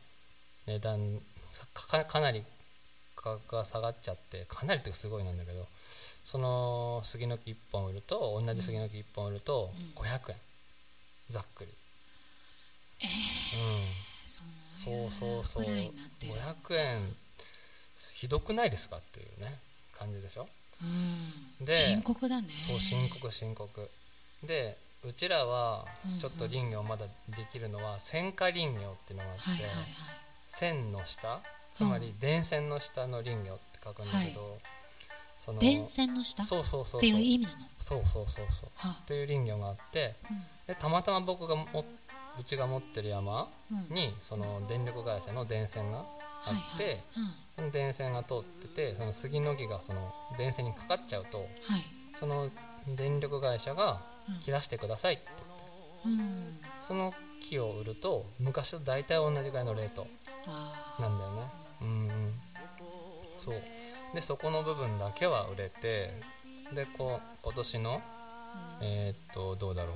[0.67, 1.19] 値段
[1.53, 2.45] さかかなり
[3.17, 5.67] 価格が下がっちゃってかなりってすごいなんだけど
[6.25, 10.03] その杉の木1本売ると同じ杉の木1本売るとうん。
[10.03, 10.37] 500円。
[11.31, 11.73] ざっくり、
[13.03, 15.65] えー、うん、そうそうそう。
[15.65, 16.33] くらいになってる。
[16.35, 17.17] 500円。
[18.15, 19.59] ひどくないですかっていうね
[19.93, 20.43] 感じでしょ？
[20.43, 20.49] うん、
[21.61, 22.49] で深刻だね。
[22.67, 23.91] そう深刻深刻。
[24.43, 26.19] でうちらはうんうん。
[26.19, 29.87] ちょっと林業まだできるのは線化林業っていうのがあって、はいはいはい。
[30.47, 31.41] 線の下？
[31.73, 34.59] つまり電線の下の林業って書くんだけど、
[35.39, 36.43] その電線の下？
[36.43, 37.01] っそうそうそうそう。
[37.01, 37.57] ていう意味なの？
[37.79, 38.71] そうそうそうそう。
[38.77, 40.43] はっていう林業があってうん。
[40.67, 41.67] でたまたま僕がも
[42.39, 43.95] うちが持ってる山うん。
[43.95, 46.05] にその電力会社の電線が
[46.47, 47.01] あって、はいはい。
[47.57, 51.85] その電線が通っててその杉の木がその電線にかかっちゃうとうん、はい。
[52.19, 52.49] その
[52.97, 54.41] 電力会社がうん。
[54.41, 55.25] 切らしてくださいって
[56.05, 56.23] 言って。
[56.23, 56.57] うん。
[56.83, 60.07] その木を売ると昔と大体同じぐらいのレート
[60.47, 61.43] あなんだよね。
[61.83, 62.35] うんうん。
[63.39, 63.63] そう。
[64.15, 66.11] でそこの部分だけは売れて
[66.73, 68.03] でこう今年の
[68.81, 69.95] えーっとどうだろ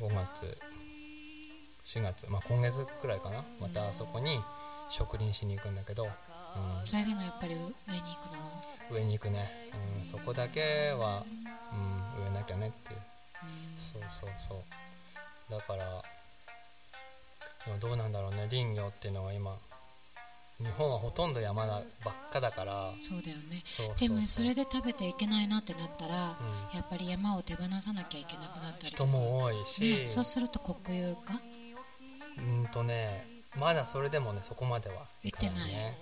[0.00, 0.06] う。
[0.06, 0.58] 5月
[1.84, 3.44] 4月まあ今月くらいかな。
[3.60, 4.40] またそこに
[4.92, 6.10] 植林しに行くんだけど、ー
[6.84, 8.38] それでもやっぱり上に行くの？
[8.90, 9.50] うん、上に行くね、
[10.02, 11.24] うん、そこだけは、
[11.72, 13.00] うん、植えなきゃねっていう。
[13.78, 14.62] そうそうそ
[15.50, 15.52] う。
[15.52, 16.02] だから
[17.80, 18.46] どうなんだろうね。
[18.50, 19.56] 林業っていうのは今
[20.58, 22.92] 日本はほとんど山だばっかだから。
[23.02, 23.62] そうだよね。
[23.98, 26.76] でもそれで食べていけないなってなったら、うん。
[26.76, 31.40] やっぱり山を手放さなきゃいけなくなったりと人かも多いし、ね、そうすると国有化？
[32.38, 33.26] うんとね
[33.58, 35.30] まだそれでもねそこまではい。
[35.32, 35.96] かないね。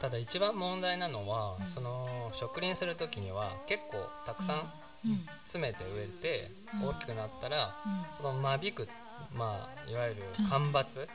[0.00, 1.68] ただ一番問題なのは、うん。
[1.68, 4.72] その植林する時には結構たくさん
[5.04, 5.26] うん。
[5.44, 6.50] 詰めて植えて
[6.82, 6.88] うん。
[6.88, 8.16] 大きくなったらうん。
[8.16, 8.88] その間引く
[9.34, 11.06] まあいわゆる間伐は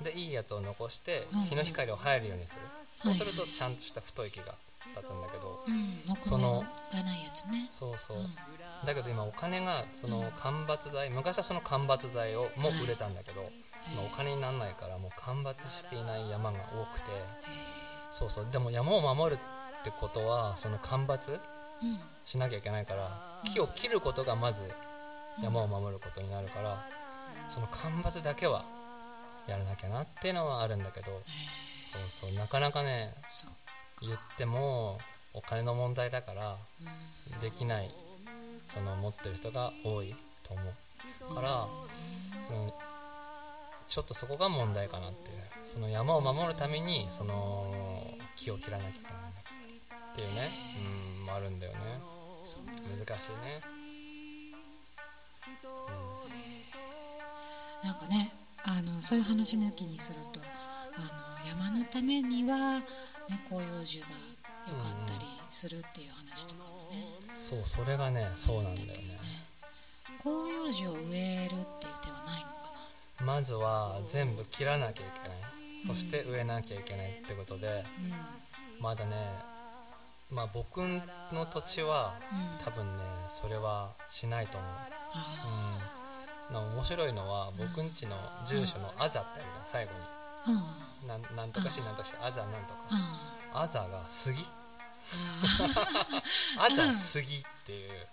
[0.00, 0.04] い。
[0.04, 1.40] でいいやつを残してうん。
[1.42, 2.60] 日の光を入るようにする。
[3.08, 3.14] はい。
[3.16, 4.54] そうするとちゃんとした太い木が
[4.96, 5.58] 立つんだけど
[6.20, 7.68] その目がないやつね。
[7.70, 8.18] そうそう。
[8.18, 8.26] うん。
[8.86, 13.50] だけど今お金がその間伐材昔はその間伐材をも売れたんだけど
[13.92, 17.10] 今お金にならないからもう間伐していない山が多くて。
[18.10, 18.46] そうそう。
[18.50, 19.40] でも山を守る
[19.80, 21.98] ってことはその間伐うん。
[22.24, 24.62] しなきゃいけないから木を切ることがまず
[25.42, 26.86] 山を守ることになるから
[27.50, 28.64] その間伐だけは
[29.46, 31.06] やらなきゃなっていうのはあるんだけど。
[32.10, 32.38] そうそう。
[32.38, 33.14] なかなかね
[34.00, 34.98] 言っても
[35.32, 36.56] お金の問題だから
[37.32, 37.40] うん。
[37.40, 37.90] できない
[38.68, 40.62] その持ってる人が多いと思
[41.32, 41.66] うから
[42.46, 42.72] その
[43.88, 45.44] ちょっとそこが問題かなっていう。
[45.64, 47.72] その山を守るためにその
[48.36, 49.12] 木を切らなきゃいけない
[50.12, 50.50] っていうね。
[51.26, 51.78] うんあるんだよね。
[52.96, 53.60] 難しいね。
[57.82, 58.32] なんかね
[58.62, 60.40] あのそういう話抜きにすると
[60.96, 62.84] あの山のためには、ね、
[63.48, 64.06] 広葉樹が
[64.68, 67.06] 良かったりするっていう話とかもね、
[67.40, 68.94] そうそれがねそうなんだよね。
[70.22, 72.53] 広葉樹を植えるっていう手はないのか
[73.20, 75.38] まずは全部切らなきゃいけない。
[75.86, 78.16] そして植えなきゃいけないってことでな
[78.80, 79.16] まだね
[80.30, 82.38] まあ僕の土地はうん。
[82.38, 84.70] うん多分ねそれはしないと思う。
[85.16, 85.78] あ
[86.48, 88.16] うん、な面白いのは僕んちの
[88.48, 90.14] 住所の「あざ」ってあるじゃん最後に。
[91.06, 92.80] なんなんとかしなんとかしあざなんとか。
[92.90, 94.46] ああざが杉。
[96.58, 98.08] あ あざ杉っていう。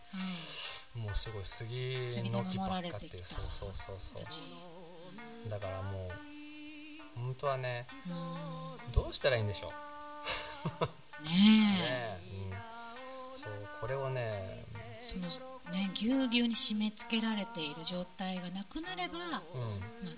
[0.95, 3.25] うもうすごい杉の木ばっかっていう。
[3.25, 4.70] そうそうそうそう
[5.49, 8.91] だからもう本当はねうん。
[8.91, 11.23] どうしたらいいんでしょう。
[11.23, 12.19] ねねえ
[13.33, 14.63] うん、そうこれをね
[14.99, 15.27] その
[15.71, 19.21] ねぎゅうぎゅうに締め付けられている状態がなくなればうん。
[19.23, 19.37] ま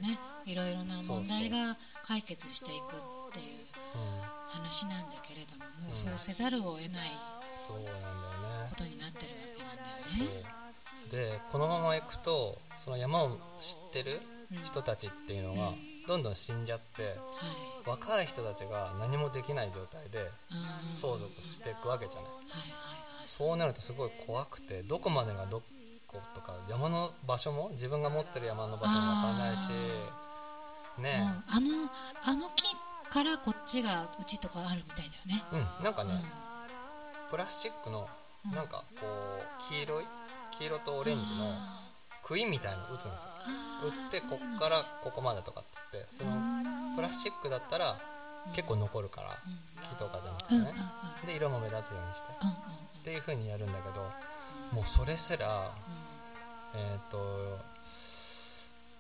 [0.02, 2.88] あね、いろいろな問題が解決していくっ
[3.34, 3.46] ていう
[3.96, 5.94] うん話なんだけれども、もうん。
[5.94, 7.12] うそうせざるを得ない
[8.70, 10.26] ことになってるわけなんだよそね。
[11.08, 11.12] う。
[11.12, 14.33] でこのまま行くとその山を知ってるうん
[14.66, 15.76] 人たちっていうのがうん。
[16.06, 17.16] どんどん死んじゃってはい。
[17.86, 20.20] 若い人たちが何もできない状態で
[20.90, 20.96] うん。
[20.96, 22.32] 相続していくわけじゃない。
[23.26, 25.62] そうなるとすごい怖くてどこまでがど
[26.08, 31.68] ことか山の場所も自分が持ってる山の場所も分かんないしはい、ねあの
[32.24, 32.76] あの木
[33.10, 35.44] からこっちがうちとかあるみたいだよね。
[35.80, 37.30] うんなんかねうん。
[37.32, 38.08] プラスチックの
[38.46, 38.52] うん。
[38.56, 40.06] なんかこう黄色い
[40.58, 41.82] 黄色とオレンジのあ
[42.24, 43.30] 杭みたいの打つんですよ。
[43.84, 46.32] ー打ってこっからここまでとかっつってその
[46.96, 47.98] プラスチックだったら
[48.54, 49.38] 結構残るから
[49.82, 50.74] 木とかじゃなくてね。
[51.26, 52.28] で色も目立つようにして
[53.00, 54.10] っていう風にやるんだけど
[54.72, 55.72] もうそれすら
[56.76, 57.60] えっ、と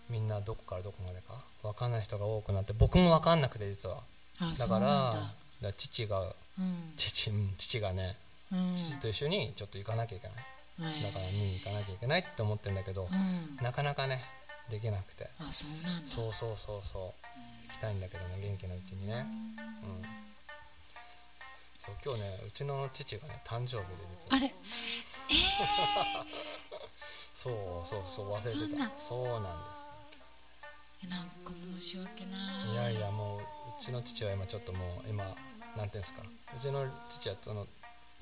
[0.10, 3.98] みんなどこからどこまでか分かんない人が多くなって僕も分かんなくて実は。
[4.40, 6.22] あだから父が
[6.60, 6.94] うん。
[6.98, 8.16] 父うん父がね
[8.52, 8.74] うん。
[8.74, 10.38] 父と一緒にちょっと行かなきゃいけない
[10.80, 13.64] だから見に行かなきゃいけないって思ってるんだけどうん。
[13.64, 14.24] なかなかね
[14.70, 15.30] できなくて。
[15.40, 16.10] あそうなんだ。
[16.10, 17.28] そうそうそうそう。
[17.68, 19.26] 行きたいんだけどね元気なうちにね。
[19.58, 20.02] うん。
[21.78, 23.86] そう今日ねうちの父がね誕生日で
[24.20, 24.38] 実は。
[24.38, 24.54] あれ？
[27.34, 27.54] そう
[27.88, 28.90] そうそう忘れてた。
[28.98, 29.44] そうなん
[31.04, 32.72] えなんか申し訳ですない。
[32.72, 33.44] いやいやもうう
[33.80, 35.26] ちの父は今ちょっともう今
[35.76, 36.22] なんていうんですか。
[36.56, 37.68] うちの父はその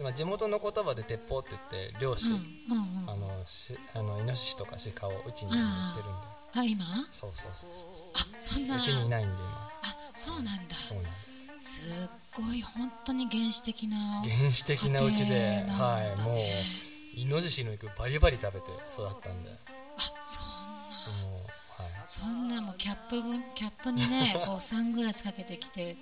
[0.02, 3.10] 今地元の言葉で鉄砲って言って漁師、うんうんうん。
[3.10, 6.28] あのしあのイノシシとか鹿をうちに行ってるんで。
[6.54, 6.86] あ今？
[7.12, 7.70] そうそうそう
[8.16, 8.82] あそんな。
[8.82, 9.70] そううちにいないんで今。
[9.84, 10.76] あそうなんだ。
[10.76, 11.10] そうなんで
[11.62, 11.82] す。
[11.82, 16.16] すっごい本当に原始的な原始的なうちで、はね。
[16.18, 16.36] いもう
[17.14, 19.52] イノシシの肉バリバリ食べて育ったんで。
[19.98, 20.46] あそん
[21.22, 21.30] な。
[21.30, 21.92] もうはい。
[22.08, 25.96] そんなもうキャップ分キャップにね こうサングラスかけてきて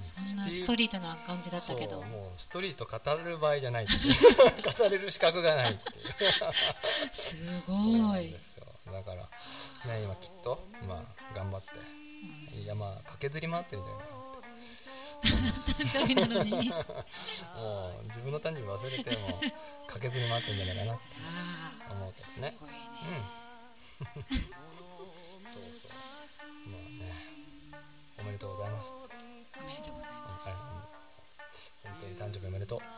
[0.00, 2.02] ストリートな感じだったけど。
[2.02, 6.04] もうストリート語る場合じゃない 語れる資格がないっていう。
[7.12, 8.30] すごい。
[8.30, 8.66] ですよ。
[8.92, 9.22] だから
[9.92, 11.68] ね今きっとまあ頑張って
[12.66, 14.00] 山駆けずり回ってるんじゃな。
[14.02, 14.06] い
[15.26, 16.70] 誕生日なのに。
[17.56, 19.40] もう自分の誕生日忘れても
[19.86, 21.02] 駆けずり回ってるんじゃないかなって。
[21.88, 22.54] あ思うけどね。
[22.58, 22.68] そう
[25.52, 25.90] そう。
[26.68, 27.26] まあね
[28.18, 29.05] おめでとうございますって
[32.26, 32.80] 誕生日おめでとう。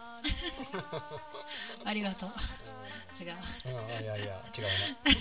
[1.84, 2.30] ありがとう。
[3.22, 3.34] 違う。
[3.66, 3.68] う
[4.00, 4.70] んいやいや違うな。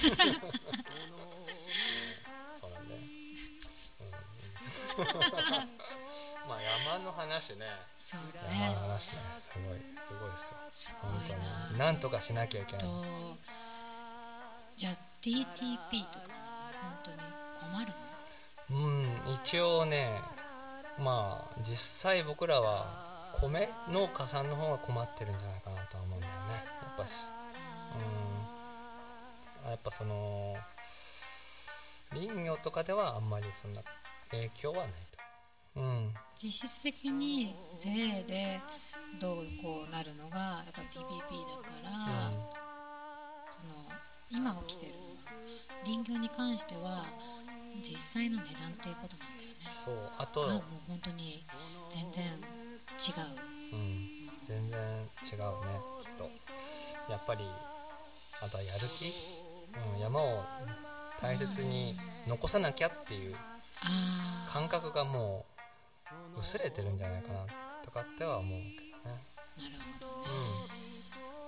[2.60, 3.02] そうなんだよ、
[4.00, 4.10] うん、
[6.50, 7.66] まあ山の話ね。
[8.00, 8.70] そう山ね。
[8.76, 9.18] の話ね。
[9.38, 10.58] すごいすごいですよ。
[10.72, 11.78] すご本当いなに。
[11.78, 12.86] なんとかしなきゃいけない。
[12.86, 13.38] と
[14.78, 16.28] じゃあ TTP とか
[16.82, 17.18] 本当に
[17.60, 17.92] 困る
[18.70, 18.70] の？
[18.70, 20.22] うん一応ね
[20.98, 26.54] まあ実際僕らは米農家さんの方が困ってるんじゃないかなとは思うんだよね。
[26.54, 27.24] やっぱし。
[29.66, 29.72] うん。
[29.72, 30.56] やっぱその
[32.12, 33.82] 林業とかではあんまりそんな
[34.32, 34.88] 影響はない
[35.76, 35.82] と。
[35.82, 36.14] うん。
[36.36, 38.62] 実質的に税で
[39.20, 42.32] どうこうなるのがやっぱり TPP だから、
[43.50, 43.74] その
[44.30, 44.94] 今起きてる
[45.86, 47.06] 林業に関しては
[47.82, 49.56] 実際の値段っていうことなんだよね。
[49.72, 50.12] そう。
[50.18, 51.44] あとがもう本当に
[51.90, 52.30] 全然違
[52.98, 53.76] う。
[53.76, 54.10] うん、
[54.44, 54.80] 全然
[55.24, 56.30] 違うねきっと。
[57.12, 57.46] やっぱり
[58.42, 59.14] あとはやる気、
[59.96, 60.44] うん、山を
[61.22, 61.96] 大切に
[62.28, 63.36] 残さなきゃっていう
[63.84, 65.46] あ感覚がも
[66.36, 67.46] う薄れてるんじゃないかな
[67.84, 69.22] とかっては思うけどね。
[69.58, 70.30] あなるほどうん、ね、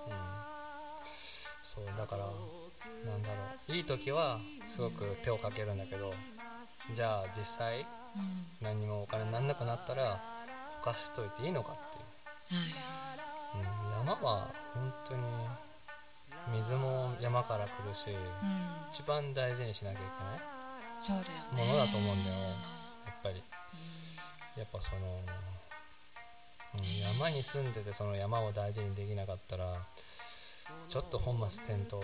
[0.07, 0.13] うん、
[1.63, 2.25] そうだから
[3.11, 3.35] なんだろ
[3.69, 3.75] う。
[3.75, 6.13] いい時はすごく手をかけるんだけど
[6.95, 7.85] じゃあ実際うん。
[8.61, 10.19] 何にもお金にならなくなったら
[10.81, 11.75] ほかしといていいのかっ
[12.47, 12.61] ていう。
[12.61, 12.73] はい。
[13.55, 15.21] うん、山は本当に
[16.53, 18.61] 水も山から来るしうん。
[18.91, 20.59] 一番大事にしなきゃいけ
[20.99, 21.71] そうだよね。
[21.71, 22.35] ものだと思うんだよ。
[22.35, 22.55] ないや
[23.11, 23.43] っぱり。
[24.57, 25.19] やっぱその、
[26.75, 29.77] うん、山に住んでてその山を大事にできなかったら
[30.89, 32.01] ちょっと本末転倒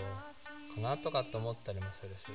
[0.75, 2.27] かなとかって思ったりもするし、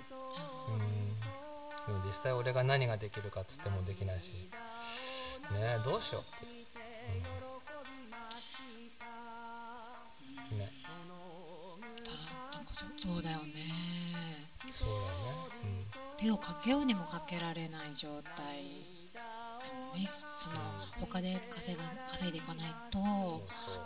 [1.89, 4.33] うん、でも実際俺が何ができるかっつってもできないし
[5.53, 6.45] ねえどうしようって。
[6.45, 6.67] いう、
[10.53, 10.71] うん、ね
[12.05, 12.13] だ
[12.57, 13.55] なんかそそうだよね。
[14.73, 15.03] そうだよ
[15.65, 15.87] ね、
[16.17, 18.91] 手をかけようにもかけられない状態。
[19.95, 20.57] ねその
[21.01, 22.99] 他で稼が稼いでいかないと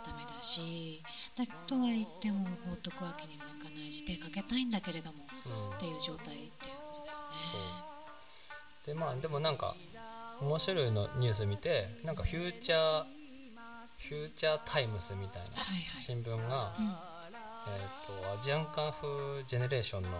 [0.05, 1.01] ダメだし
[1.37, 5.75] だとは言っても放っとくわけにもいかないし手かけたいんだけれどもうん。
[5.75, 7.95] っていう状態っていうことだよね。
[8.85, 9.75] でまあでもなんか
[10.41, 13.03] 面白いのニュース見てなんかフューチャー
[14.09, 16.01] フューチャータイムスみたいなはいはい。
[16.01, 16.87] 新聞が、うん。
[16.87, 17.15] は
[17.67, 20.11] えー、とアジアンカンフージェネレーションの、い。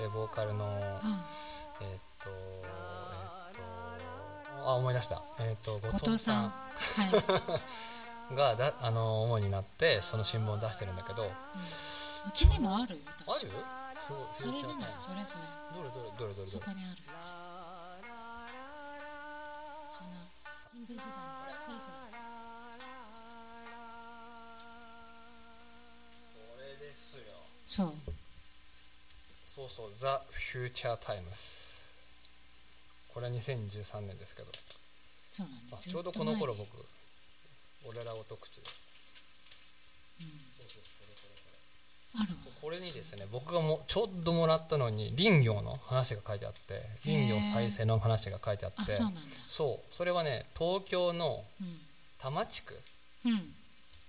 [0.00, 0.70] えーボーカルの、うん。
[0.70, 3.56] えっ、とえっ、
[4.64, 6.42] とあ思い出した、えっと後後藤さん。
[6.44, 6.52] は
[8.30, 11.32] い、 がだあの主になってその新聞を出してるんだけどうん、う
[12.32, 13.50] ちにもあるよある？
[13.50, 13.58] 確か
[14.00, 15.90] すごいそれじゃないそれそれどれ。
[15.90, 16.46] どれどれどれどれ？
[16.46, 17.51] そこにあるんな
[20.72, 21.10] 新聞紙さん
[21.64, 21.92] それそれ
[26.34, 27.22] これですよ
[27.66, 27.92] そう。
[29.44, 31.72] そうそう「ザ・フューチャー・タイムス」
[33.12, 34.48] これは2013年ですけど。
[35.30, 36.68] そうなんだあちょうどこの頃僕
[37.84, 38.70] 俺ら音口でと
[40.20, 41.52] 前にうんあるわ
[42.60, 48.84] これにですね僕がもちょうどもらったのに林業の話が書いてあって林業再生の話が書いてあってあ
[49.48, 51.78] そうそれはね東京のうん
[52.18, 52.78] 多摩地区。
[53.24, 53.34] うん。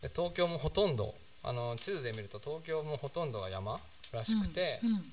[0.04, 3.80] で東京もほとんどあの地図で見ると東京もほとんどが山
[4.14, 4.92] らしくて、うん。
[4.92, 5.04] うん。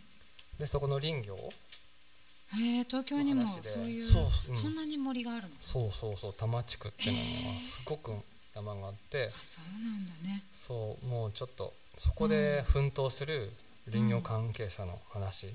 [0.58, 4.54] でそこの林業へえ東京にもそういうそううん。
[4.54, 5.48] そんなに森があるの？
[5.60, 8.12] そうそうそう多摩地区っていうのがすごく
[8.54, 9.30] 山があって。
[9.32, 10.42] あそうなんだね。
[10.52, 13.50] そうもうちょっとそこで奮闘する
[13.90, 15.48] 林業関係者の話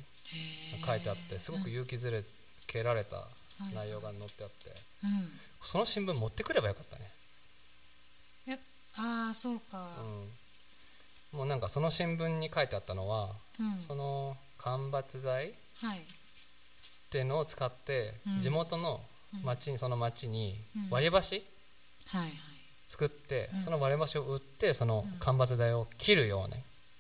[0.82, 2.24] が書いてあってすごく勇気づ
[2.68, 3.24] けられたは
[3.72, 3.74] い。
[3.74, 4.70] 内容が載ってあって
[5.04, 5.30] うん。
[5.64, 7.10] その新聞持ってくればよかったね。
[8.48, 8.60] え
[8.96, 9.90] ああそうか。
[11.34, 11.40] うん。
[11.40, 13.30] もうなんかその新聞に書いてあったのは
[13.60, 13.78] うん。
[13.80, 16.02] その間伐材っはい。
[17.10, 18.40] ていうのを使ってうん。
[18.40, 19.02] 地元の
[19.34, 19.42] うん。
[19.44, 20.90] 町にその町にうん。
[20.92, 21.44] 割り箸
[22.08, 22.32] はいはい
[22.88, 23.62] 作ってうん。
[23.62, 26.56] その割り箸を売ってその間伐材を切るように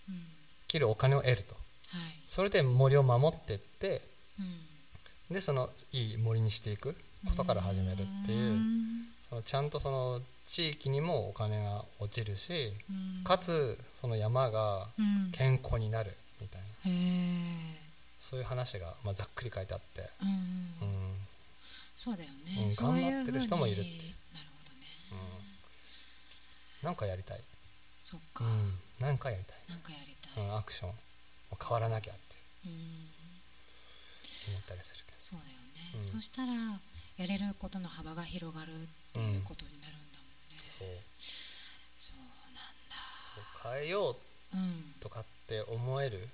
[0.10, 0.22] うん。
[0.68, 1.54] 切るお金を得ると。
[1.54, 2.14] はい。
[2.28, 4.02] それで森を守っていって
[4.40, 5.34] うん。
[5.34, 6.96] でそのいい森にしていく
[7.28, 8.52] ことから始めるっていう。
[8.52, 9.06] うん。
[9.30, 13.24] そのちゃんとその地域にもお金が落ちるしうん。
[13.24, 15.32] かつその山がうん。
[15.32, 16.12] 健康になる
[16.42, 16.66] みたいな。
[18.26, 20.96] そういう話がまあざっくり書いてあって、うんうん
[21.96, 23.94] そうだよね、頑張ってる人もいるってふう
[26.86, 27.42] なんかやりたい、
[28.04, 30.92] そっか、うん、なんかやりたい、なんかやりたい、うん、アクション。
[31.60, 32.70] 変わらなきゃってう。
[32.70, 32.72] ん。
[34.50, 36.04] 思ったりするけそうだよね、うん。
[36.04, 36.54] そしたら
[37.18, 38.76] やれることの幅が広がるっ
[39.14, 40.88] ていうことになるんだもんね、どそう。
[41.98, 42.18] そう
[42.54, 43.78] なんだ。
[43.78, 44.16] 変えよう
[44.54, 44.94] うん。
[45.00, 46.28] とかって思える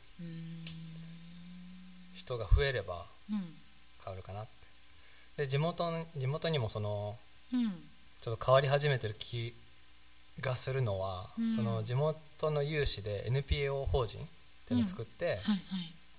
[2.13, 3.55] 人が増えればうん。
[4.03, 4.51] 変わるかなって。
[5.37, 7.17] で地元地元にもその
[7.53, 7.69] うん。
[8.21, 9.53] ちょっと変わり始めてる気
[10.41, 11.55] がするのは、うん。
[11.55, 14.23] その地元の有志で NPO 法人っ
[14.67, 15.59] ていうのを作って、はいはい。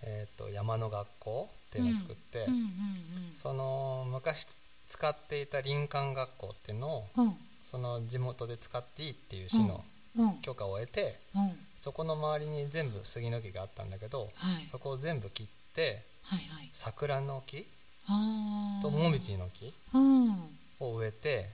[0.04, 2.68] えー、と山の学校っていうのを作って、うんうん
[3.34, 4.58] その昔つ
[4.88, 7.26] 使っていた林間学校っていうのをうん。
[7.26, 9.82] うんその地元で使っていいっていう市の
[10.18, 10.32] うん。
[10.42, 11.52] 許可を得て、うん。
[11.80, 14.66] そこの周りに全部杉の木があったんだけど、はい。
[14.68, 16.68] そこを全部切ってはいはい。
[16.72, 17.66] 桜の木
[18.82, 19.72] とモミジの木
[20.80, 21.48] を植えて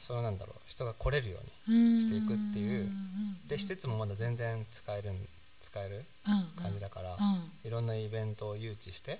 [0.00, 2.00] そのなんだろう人が来れるようにうん。
[2.02, 2.84] していくっていう。
[2.84, 2.88] うん
[3.48, 5.28] で施設もまだ全然使えるん
[5.60, 7.68] 使えるうん感じだから、うん。
[7.68, 9.18] いろんなイベントを誘致して、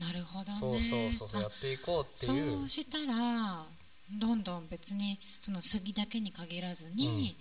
[0.00, 0.58] なるほどね。
[0.58, 2.52] そうそうそうそうやっていこうってあいう。
[2.60, 3.64] そうしたら
[4.18, 7.36] どんどん別にその杉だけに限らずに、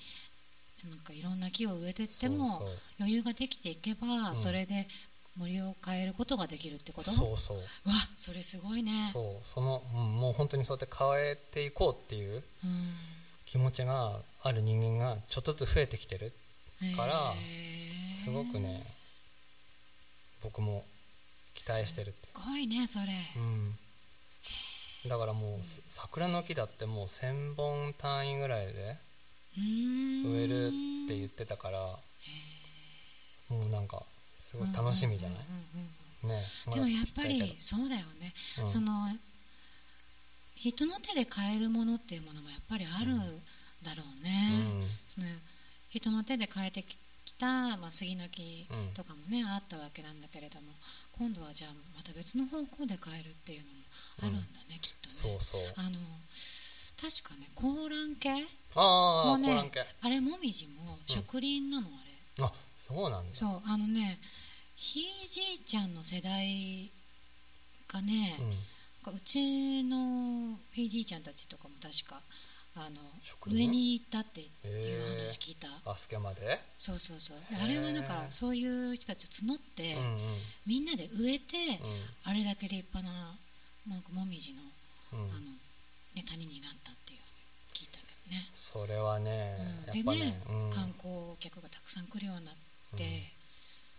[0.89, 2.67] なんかいろんな木を植えてっても
[2.99, 4.35] 余裕ができていけば、うん。
[4.35, 4.87] それで
[5.37, 7.11] 森を変えることができるってこと？
[7.11, 7.57] そうそう。
[7.57, 9.09] うわそれすごいね。
[9.11, 9.47] そう。
[9.47, 12.93] その、うんもう本当にそうやって変えていこうっていううん。
[13.45, 16.31] 気持ちがある人間がちょっとずつ増えてきてる
[16.97, 17.33] から
[18.23, 18.83] すごくね
[20.41, 20.83] 僕も
[21.53, 22.29] 期待してるって。
[22.33, 23.05] すごいねそれ、
[23.37, 23.77] うん。
[25.07, 28.97] だからもうす桜の木だってもう1000本単位ぐらいで
[29.55, 30.69] 植えるっ
[31.07, 31.79] て言ってたから
[33.49, 34.01] もうなんか
[34.53, 35.37] すごい楽しみじゃない？
[35.37, 35.89] うんうん
[36.23, 36.39] うんうん。
[36.39, 36.43] ね
[36.73, 38.69] でもやっぱりそうだよね、うん。
[38.69, 39.09] その
[40.55, 43.17] 人の手で変えるものっていうものもやっぱりある
[43.83, 44.87] だろうけね、どうん。
[45.09, 45.27] その
[45.89, 46.95] 人の手で変えてき
[47.37, 50.67] た、まあ、杉の木うんとかもね、あったわけなんだけれども
[51.17, 53.79] 今度はじゃあまた別の方向で変えるっていうのも
[54.21, 55.13] あるんだね、きっとね。
[55.13, 55.61] そうそう。
[55.75, 55.99] あの
[56.95, 58.31] 確かね高蘭系
[58.75, 59.69] もうね
[60.01, 61.91] あれもみじも植林なの、あ
[62.39, 62.45] れ。
[62.45, 62.51] あ
[62.85, 63.35] そうなんだ。
[63.35, 64.19] そうあのね
[64.75, 66.89] ひいじいちゃんの世代
[67.87, 69.13] がね、うん。
[69.15, 72.21] うちのひいじいちゃんたちとかも確か
[72.75, 72.95] あの
[73.51, 76.59] 上に行ったっていう話聞いた、あすけまで？
[76.79, 77.37] そうそうそう。
[77.61, 80.19] あれはだからそういう人たちを募って、うんうん。
[80.65, 81.85] みんなで植えて、う
[82.23, 83.35] あれだけ立派な
[83.87, 84.65] なんかもみじの,、ん。
[85.13, 85.43] あのうん
[86.15, 87.19] ね、谷になったっていう
[87.73, 89.57] 聞いたけどね、それはね
[89.91, 90.69] うん、やっぱねでね、うん。
[90.71, 92.62] 観光客がたくさん来るようになって、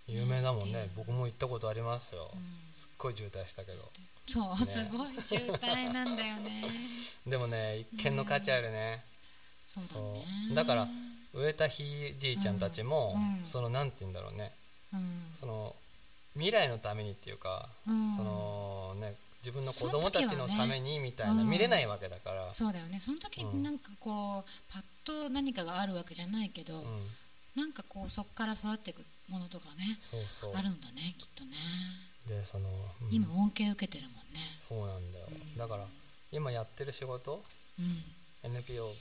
[0.07, 0.91] 有名だもんね。
[0.97, 1.05] うん。
[1.05, 2.31] 僕も行ったことありますよ。
[2.33, 2.41] うん。
[2.75, 3.91] すっごい渋滞したけど。
[4.27, 4.67] そう、ね。
[4.67, 6.65] すごい渋滞なんだよね。
[7.27, 9.05] でもね一見の価値あるね。
[9.67, 10.55] そうだそねう。
[10.55, 10.89] だから
[11.33, 13.39] 植えたひいじいちゃんたちもうん。
[13.39, 13.45] うん。
[13.45, 14.53] そのなんて言うんだろうね。
[14.93, 15.35] うん。
[15.41, 15.75] その
[16.35, 18.17] 未来のためにっていうかうん。
[18.17, 21.49] そのね自分の子供たちのためにみたいなうん。
[21.49, 22.53] 見れないわけだから。
[22.53, 23.01] そうだよね。
[23.01, 23.63] その時うん。
[23.63, 27.11] なんかこうパッと何かがあるわけじゃないけど、うん
[27.57, 29.99] なんかこうそこから育っていくものとかね
[30.55, 31.51] あるんだねきっとね、
[32.29, 32.69] でその
[33.03, 33.15] うん。
[33.15, 34.41] 今恩恵受けてるもんね。
[34.59, 35.27] そうなんだよ。
[35.31, 35.59] うん。
[35.59, 35.85] だから
[36.33, 37.43] 今やってる仕事
[37.79, 38.03] うん。
[38.43, 38.93] NPO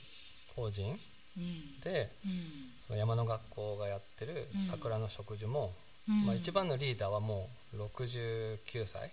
[0.56, 0.98] 法人
[1.36, 1.80] うん。
[1.80, 2.42] でうん。
[2.80, 4.62] その山の学校がやってるうん。
[4.62, 5.72] 桜の植樹も、
[6.08, 6.26] うん。
[6.26, 9.10] まあ、一番のリーダーはもう69歳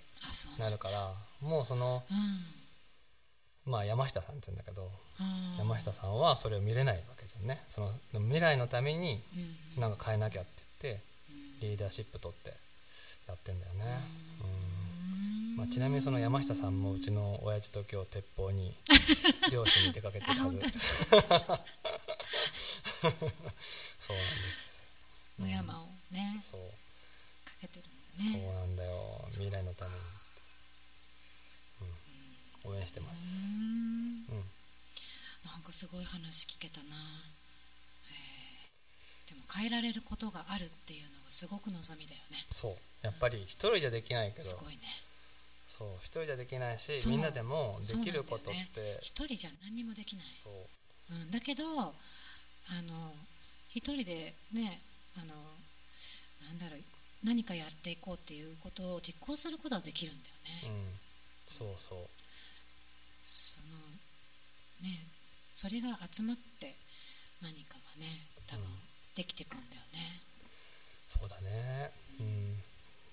[0.54, 2.61] になるからもうその、うん
[3.66, 4.90] まあ、山下さんって言うんだけど
[5.60, 7.62] 山下さんはそれを見れないわけじゃんね。
[7.70, 9.22] その未来のために
[9.78, 9.82] うん。
[9.82, 10.52] なんか変えなきゃって
[10.82, 11.02] 言って
[11.62, 12.54] うんリーダーシップ取って
[13.28, 14.00] やってんだよね、
[14.42, 14.50] うん。
[14.50, 15.58] うん。
[15.58, 18.74] まあ、ちなみにその山下さんもうちの親父と今日鉄砲に
[19.52, 20.60] 漁師に出かけてるはず。
[24.00, 24.88] そうなんです。
[25.40, 26.62] 野山をねそう。
[27.46, 27.86] かけてる
[28.18, 29.26] そうなんだよ。
[29.30, 30.04] 未来のために、うん、
[32.64, 34.26] 応援してまうす、ん。
[34.30, 34.44] うん、
[35.46, 36.96] なんかすごい話聞けたな、
[38.10, 42.46] えーでも変えられることがあるっていうのがすごく望みだよね。
[42.52, 42.76] そう。
[43.02, 44.44] やっぱり一人じゃできないけど。
[44.44, 44.82] すごいね。
[45.68, 45.88] そう。
[46.04, 48.54] 一人じゃできないしみんなでもできることって。
[48.54, 49.00] そうなんだよね。
[49.02, 50.54] 一人じゃ何にもできない、そう。
[51.16, 51.94] うん、だけどあ
[52.84, 53.14] の
[53.74, 54.82] 一人でね
[55.16, 55.34] あの
[56.46, 56.80] なんだろう
[57.24, 60.36] 何かやっていこうっていうことを実行することはできるんだよ
[60.68, 61.58] ね、うん。
[61.58, 62.00] そうそう
[63.24, 63.66] その
[64.82, 65.08] ね
[65.54, 66.76] それが集まって
[67.42, 68.72] 何かがね多分うん
[69.16, 70.22] できていくんだよね、
[71.10, 71.92] そうだね。
[72.20, 72.56] うん。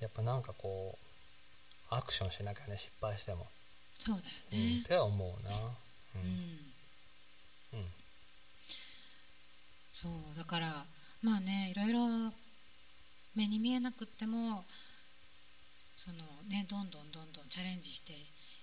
[0.00, 0.96] やっぱなんかこ
[1.90, 3.46] うアクションしなきゃね失敗しても、
[3.98, 5.50] そうだうん、よねっては思うな。
[5.50, 6.18] う
[7.74, 7.86] うん、うん。
[9.92, 10.84] そうだから
[11.22, 12.32] まあねいろいろ
[13.34, 14.64] 目に見えなくっても
[15.96, 18.12] そのねどんどんどんどんチャレンジして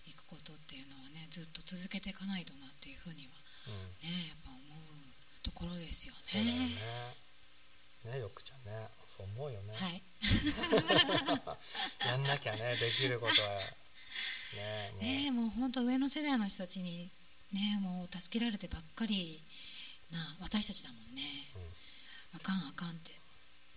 [0.08, 3.34] いくことっていうのはねずっと続けていかないとなっていうふうには
[3.68, 4.10] うん。
[4.10, 6.20] ねやっぱ思うところですよね。
[6.24, 8.18] そうだよね。
[8.18, 8.90] ねよくちゃんね。
[9.08, 10.04] そう思うよね、はい。
[12.06, 13.48] やんなきゃねできることは。
[14.54, 15.04] ねもう。
[15.04, 17.10] ねもう本当上の世代の人たちに
[17.54, 19.42] ねもう助けられてばっかり
[20.12, 21.22] な私たちだもんね、
[22.34, 23.12] あかんあかんって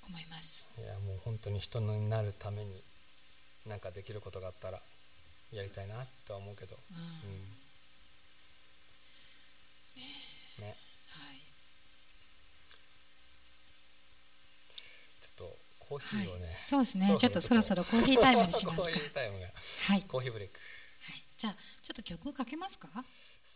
[0.07, 0.69] 思います。
[0.79, 2.83] いやもう本当に人になるために
[3.67, 4.81] 何かできることがあったら
[5.53, 7.03] やりたいなとは思うけど、うん、うん。
[10.67, 10.77] ね。
[11.09, 11.41] はい。
[15.21, 17.17] ちょっとコーヒーをね、はい、そうですね。
[17.19, 18.85] ちょっとそろそろコーヒータイムにしますか。
[18.85, 19.47] コーヒータイムが。
[19.47, 19.53] は
[19.97, 20.61] い、コーヒーブレイク。
[20.61, 20.67] は
[21.15, 22.89] い、じゃあちょっと曲かけますか？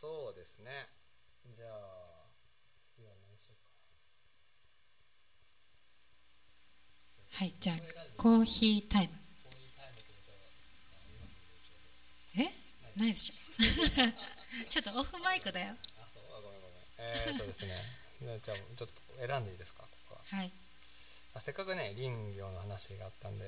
[0.01, 0.88] そうですね。
[1.55, 1.68] じゃあ
[2.97, 3.59] 次は何しよう
[7.30, 7.38] か。
[7.38, 7.55] はい。
[7.61, 7.76] じゃあ
[8.16, 10.40] コーヒータイムコーヒータイムってことはあ
[11.11, 11.76] りますんでちょう
[12.36, 12.50] え？
[12.96, 13.34] ないでしょ。
[14.68, 15.74] ちょっとオフマイクだよ。
[15.96, 16.24] どあそう。
[16.38, 16.76] あごめんごめん。
[16.98, 17.74] えー、っとですね。
[18.22, 18.88] じゃあちょっと
[19.26, 19.82] 選んでいいですか？
[19.82, 20.20] ここは。
[20.38, 20.52] はい
[21.34, 23.46] あせっかくね林業の話があったんで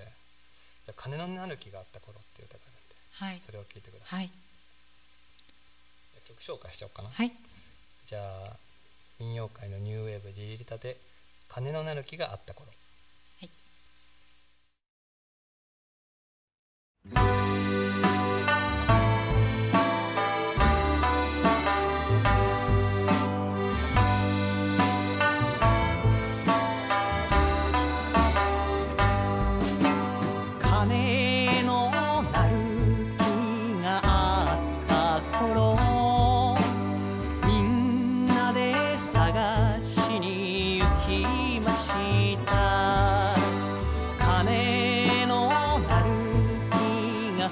[0.86, 3.40] じゃあ金のなる木があった頃っていう歌があるんではい。
[3.40, 4.30] それを聞いてください、はい。
[6.26, 7.30] 曲紹介しちゃおうかな、はい。
[8.06, 8.56] じゃあ
[9.18, 10.98] 民謡界のニューウェーブジリリタで
[11.48, 12.72] 金のなる木があった頃。
[13.40, 13.50] はい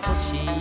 [0.03, 0.52] 木が欲し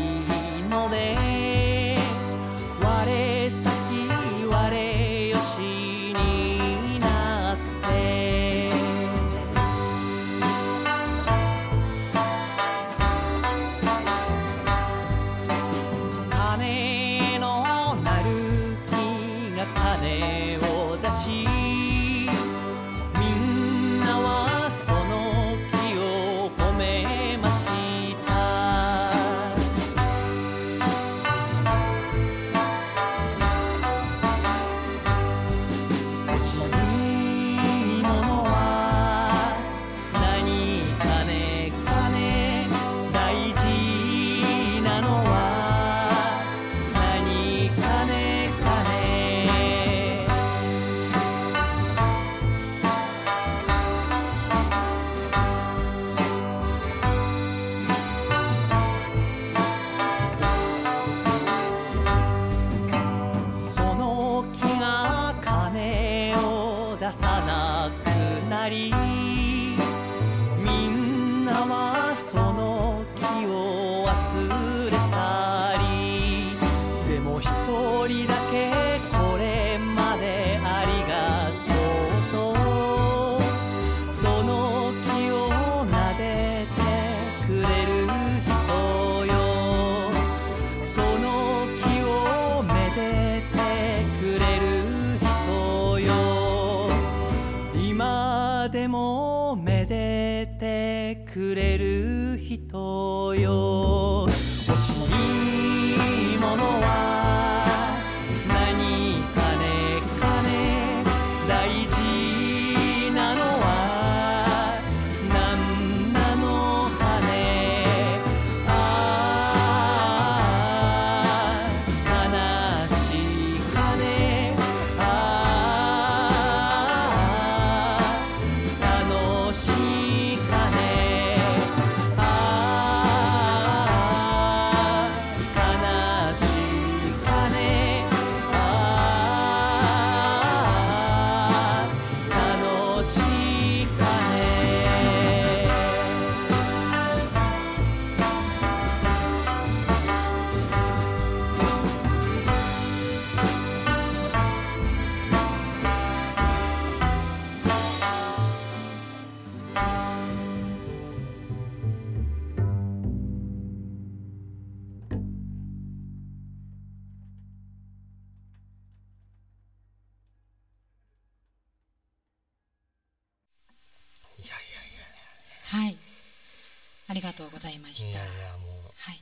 [177.31, 178.09] がとうございました。
[178.09, 179.21] いやいやもうはい、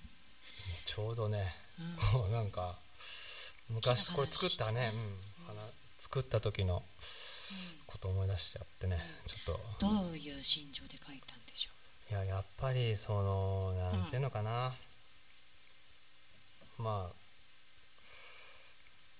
[0.87, 1.45] ちょうどね、
[1.79, 2.21] うん。
[2.21, 2.75] こ うなんか
[3.69, 5.61] 昔これ作ったね、うん、花
[5.99, 6.83] 作った時の
[7.85, 9.87] こと思い出しちゃってね、ちょっと。
[9.87, 11.71] どういう心情で書いたんでしょ
[12.11, 14.75] いややっぱりそのなんていうのかな、
[16.79, 17.15] まあ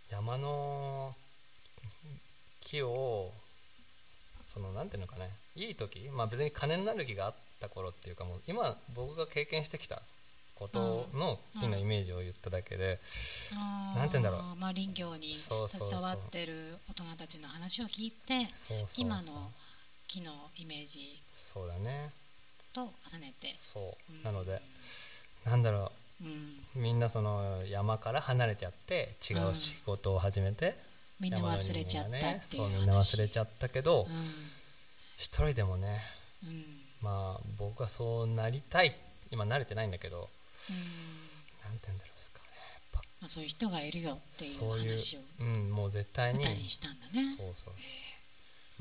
[0.10, 1.16] 山の
[2.62, 3.32] 木を
[4.52, 5.30] そのなんていうのかね。
[5.56, 6.10] いい時？
[6.10, 10.02] まあ別に金になる木があった頃っていうかもう今僕が経験してきた
[10.56, 13.00] ことの木のイメージを言っただけで、
[13.56, 14.00] あー。
[14.00, 14.60] なんて言うんだろう。
[14.60, 18.48] まあ、林業に携わってる大人たちの話を聞いて
[18.98, 19.50] 今の
[20.08, 22.12] 木のイメージそうだね。
[22.74, 23.80] と重ねて、そ
[24.10, 24.24] う、うん。
[24.24, 24.62] なので
[25.46, 25.92] なんだろ
[26.22, 26.24] う。
[26.26, 26.28] ん、
[26.76, 30.76] うみんなその山から離れちゃって違う仕事を始めて、
[31.20, 34.06] みんな忘れちゃったっていうそうみんな忘れちゃったけどう
[35.18, 36.00] 一人でもね
[36.46, 38.96] んうんまあ僕はそうなりたい
[39.32, 40.30] 今慣れてないんだけど
[40.70, 40.76] うん。
[41.64, 42.46] なんて言うんだろうですかね
[42.94, 46.46] やっまあ、そういう人がいるよっていうぱそういう話をうんもう絶対に。
[46.46, 47.36] にしたんだね。
[47.38, 47.74] そうそう。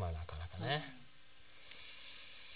[0.01, 0.83] まあなかなかね、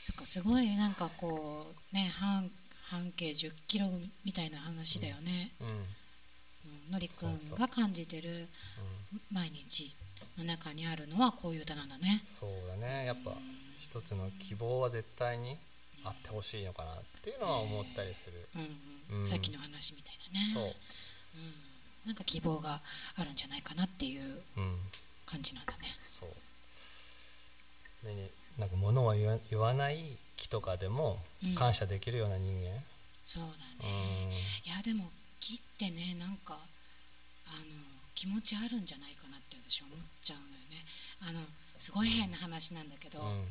[0.05, 2.49] そっかすごいなんかこうね半
[2.85, 3.89] 半径1 0キロ
[4.25, 5.67] みたいな話だよね、うん。
[5.67, 5.85] うんうん
[6.91, 8.47] のりくんが感じてる
[9.33, 9.97] 毎日
[10.39, 12.23] の中にあるのはこういう歌なんだね。
[12.25, 13.07] そうだね。
[13.07, 13.33] やっぱ
[13.83, 15.59] 一つの希望は絶対に
[16.05, 19.21] あってほしいのかなっていうのは思ったりする、うんうん。
[19.23, 19.27] うん。
[19.27, 20.65] さっきの話みたいなそう。
[20.65, 20.75] ね
[22.05, 22.81] うん、なんか希望が
[23.17, 24.23] あるんじゃないかなっていう
[24.57, 24.79] うん。
[25.27, 25.89] 感じなんだね。
[26.03, 26.31] そう。
[28.07, 28.29] 目に
[28.59, 31.55] なんか物は言わない木とかでもうん。
[31.55, 32.79] 感謝できるような人間。
[33.27, 33.49] そうだ
[33.81, 34.31] うね、ん。
[34.31, 34.35] い
[34.71, 35.11] やでも
[35.41, 37.65] 木ってねなんかあの
[38.15, 40.85] 気持ちあるんじゃないかなって私思っちゃうのよね。
[41.21, 41.41] あの
[41.79, 43.45] すごい変な話なんだけど、うん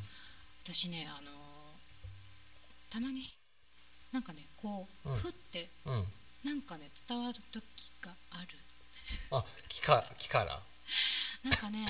[0.64, 1.30] 私ねあの
[2.90, 3.22] たまに
[4.12, 5.16] なんかねこう、うん。
[5.16, 6.04] ふってうん。
[6.44, 7.62] なんかね伝わる時
[8.04, 8.48] がある。
[9.30, 10.58] あ木か木から
[11.44, 11.86] なんかね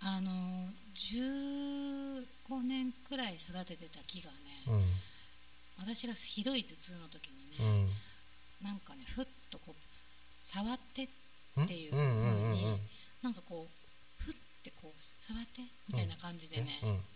[0.00, 0.30] あの
[0.94, 4.36] 15年くらい育ててた木がね、
[4.68, 4.84] うん。
[5.80, 7.88] 私がひどい頭痛の時にうね、ん。
[8.62, 9.74] なんかねふっとこう
[10.40, 11.08] 触って
[11.56, 12.50] うんっていううん？
[12.50, 12.78] うにうん
[13.22, 13.66] なんかこ
[14.20, 16.96] うふってこう触ってみたいな感じでね、うんうん。
[16.98, 17.06] こう言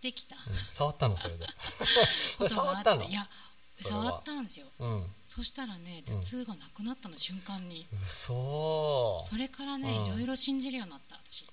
[0.00, 0.36] ってきた。
[0.70, 1.16] 触ったの？
[1.18, 1.46] それで。
[2.48, 3.04] 触ったの？
[3.04, 3.28] いや
[3.76, 4.66] 触ったんですよ。
[4.78, 5.14] うん。
[5.28, 9.22] そしたらね頭痛がなくなったの瞬間に、嘘。
[9.24, 10.06] それからね、うん。
[10.06, 11.46] いろいろ信じるようになった私。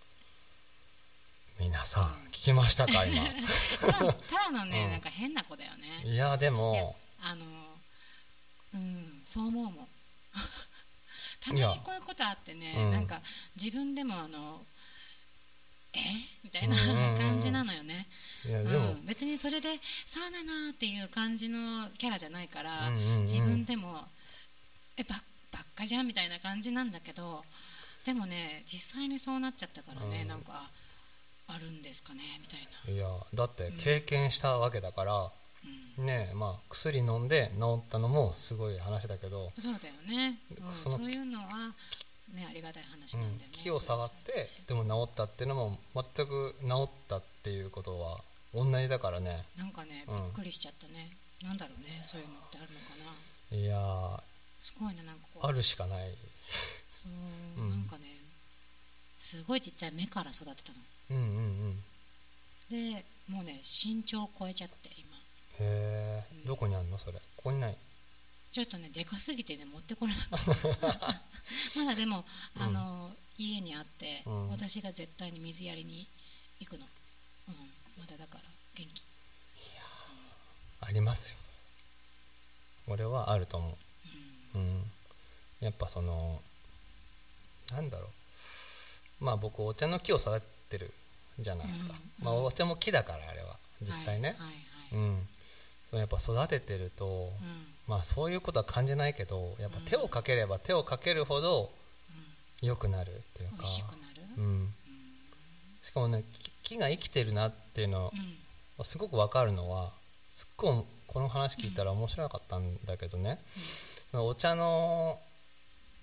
[1.59, 3.05] 皆さん聞きましたか？
[3.05, 3.21] 今。
[3.81, 4.91] ただのね、うん。
[4.91, 6.03] なんか変な子だよね。
[6.05, 6.95] いやでも。
[7.21, 7.45] あの
[8.73, 9.87] うんそう思うもん。
[11.41, 12.91] たまにこういうことあってね、うん。
[12.91, 13.21] なんか
[13.55, 14.65] 自分でもあの
[15.93, 15.99] え？
[16.43, 16.75] みたいな
[17.17, 18.07] 感じなのよね、
[18.45, 18.91] いやでも。
[18.91, 19.69] うん、別にそれで
[20.05, 23.21] そうだなっていう感じのキャラじゃないから、うんうんうん。
[23.23, 24.05] 自分でも
[24.97, 25.15] えば
[25.51, 27.43] ばっかじゃんみたいな感じなんだけど
[28.05, 30.27] でもね実際にそうなっちゃったからね、うん。
[30.27, 30.69] なんか
[31.49, 35.31] あるんですかねみたいな、いやだって経験したわけだから、
[35.99, 41.47] うん、ねまあ薬飲んで治ったのもすごい話だけど、そうだよね、うん、そのそういうのは、
[42.33, 48.19] ね、ありがたい話うんなんだよね、木を触ってでも治ったっていうのも全く治ったっていうことは
[48.53, 49.45] 同じだからね。
[49.57, 50.29] なんかねびうん。
[50.29, 51.09] っくりしちゃったね、
[51.43, 52.85] なんだろうねそういうのってあるのか
[53.51, 53.57] な。
[53.57, 54.21] いやー
[54.59, 55.47] すごいねなんかこう。
[55.47, 56.09] あるしかない、
[57.03, 57.09] そ
[57.61, 57.69] ううん。
[57.71, 58.03] なんかね
[59.19, 60.77] すごいちっちゃい芽から育てたの。
[61.11, 61.25] うんうんう
[61.69, 61.83] ん。
[62.69, 65.15] でもうね身長を超えちゃって今。
[65.59, 67.13] へえどこにあんのそれ？
[67.13, 67.77] ここにない
[68.57, 70.79] ちょっとねでかすぎてね持ってこれなかっ
[71.75, 72.25] たまだでも
[72.59, 74.49] あの、家にあって、うん。
[74.49, 76.07] 私が絶対に水やりに
[76.59, 76.87] 行くの、
[77.49, 77.53] うん、
[77.99, 78.41] まだだから
[78.75, 79.03] 元気。
[80.81, 81.35] ありますよ。
[82.87, 83.77] 俺はあると思
[84.55, 84.57] う。
[84.57, 84.81] うん。
[85.59, 86.41] やっぱその
[87.75, 88.07] なんだろ
[89.21, 89.23] う。
[89.23, 90.91] まあ僕お茶の木を育ててる
[91.37, 93.55] じゃないですか、うんまあお茶も木だからあれは。
[93.83, 95.09] 実際ね、はいはいはい
[95.93, 95.99] うん。
[95.99, 101.71] やっぱ育ててると、うんまあそういうことは感じないけどやっぱ手をかければ手をかけるほど
[102.61, 103.65] 良くなるっていうか。
[104.37, 104.73] うん、
[105.81, 108.17] しかもね木木が生きてるなっていうのう
[108.81, 108.85] ん。
[108.85, 109.91] すごく分かるのは
[110.35, 113.39] すっごいこの話聞いたら面白かったんだけどね、
[114.11, 115.19] そのお茶の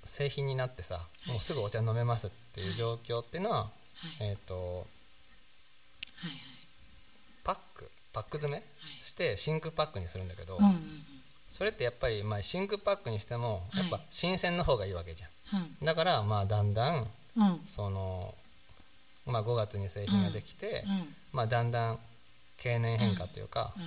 [0.05, 1.31] 製品になってさ、い。
[1.31, 3.70] もうすぐお茶飲めますっていう状況っていうのは、は
[4.20, 4.27] い。
[4.27, 4.86] えっ、と
[7.44, 8.62] パックパック詰め
[9.02, 11.14] して真空パックにするんだけど、うんうん
[11.55, 15.26] それってやっぱり、まあ、真空パックにしてもやっぱはい新鮮の方がいいわけじゃ
[15.56, 15.60] ん。
[15.60, 17.06] うんだからまあだんだん
[17.68, 18.35] その、
[19.24, 21.14] まあ、5月に製品ができて、うん。
[21.32, 21.98] まあ、だんだん
[22.56, 23.82] 経年変化というか、うん。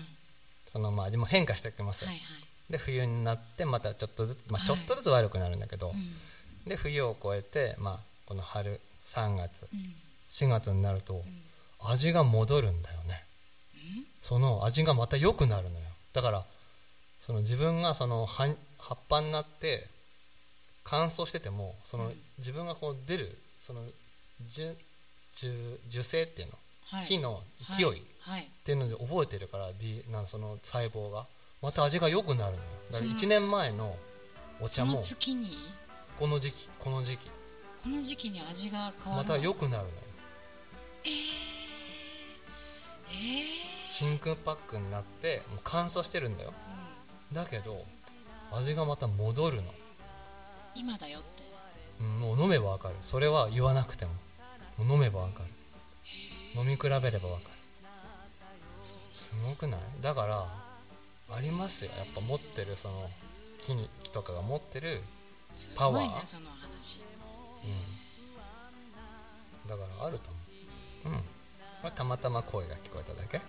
[0.67, 2.03] そのまあ味も変化してきます。
[2.03, 2.21] よ、はいは
[2.69, 2.71] い。
[2.71, 4.67] で冬になってまたちょっとずつ、まあ、はい。
[4.67, 6.69] ちょっとずつ悪くなるんだけど、うん。
[6.69, 9.93] で冬を越えて、まあ、この春3月うん。
[10.29, 11.21] 4月になると
[11.79, 13.23] 味が戻るんだよね。
[14.21, 15.85] その味がまた良くなるのよ。
[16.13, 16.43] だから
[17.27, 18.47] その自分がその葉
[18.79, 19.85] 葉っぱになって
[20.85, 22.15] 乾燥しててもそのうん。
[22.39, 23.81] 自分がこう出るその
[24.47, 24.73] 樹
[25.35, 25.51] 樹
[25.89, 26.53] 樹勢っていうの、
[26.85, 27.05] はい。
[27.05, 27.41] 火の
[27.77, 28.01] 勢いっはい。
[28.21, 28.47] はい。
[28.63, 31.25] ていうので覚えてるから D なんその細胞が。
[31.61, 32.53] また味が良くなるのよ。
[32.53, 33.97] だからその1年前の
[34.61, 35.57] お茶も月に？
[36.17, 37.29] この時期この時期。
[37.83, 39.35] この時期に味が変わまるの？
[39.35, 39.95] た良くなるのよ。
[41.03, 41.11] えー、
[43.11, 46.53] え真空パックになってもう乾燥してるんだよ
[47.33, 47.83] だけど
[48.51, 49.73] 味がまた戻るの、
[50.75, 51.43] 今だよって。
[51.99, 52.95] うん、もう飲めばわかる。
[53.03, 54.11] それは言わなくても。
[54.77, 55.49] もう飲めばわかる。
[56.55, 57.19] 飲み比べればわかる。
[58.81, 58.95] す
[59.45, 59.79] ごくない？
[60.01, 60.45] だから
[61.35, 61.91] ありますよ。
[61.97, 63.09] やっぱ持ってるその
[63.59, 65.01] 木とかが持ってる、
[65.53, 66.07] すパワー。
[66.07, 67.01] ねその話。
[69.65, 70.29] うん、だからあると
[71.03, 71.17] 思う。
[71.17, 71.21] うん。
[71.21, 71.23] こ
[71.83, 73.41] れたまたま声が聞こえただけ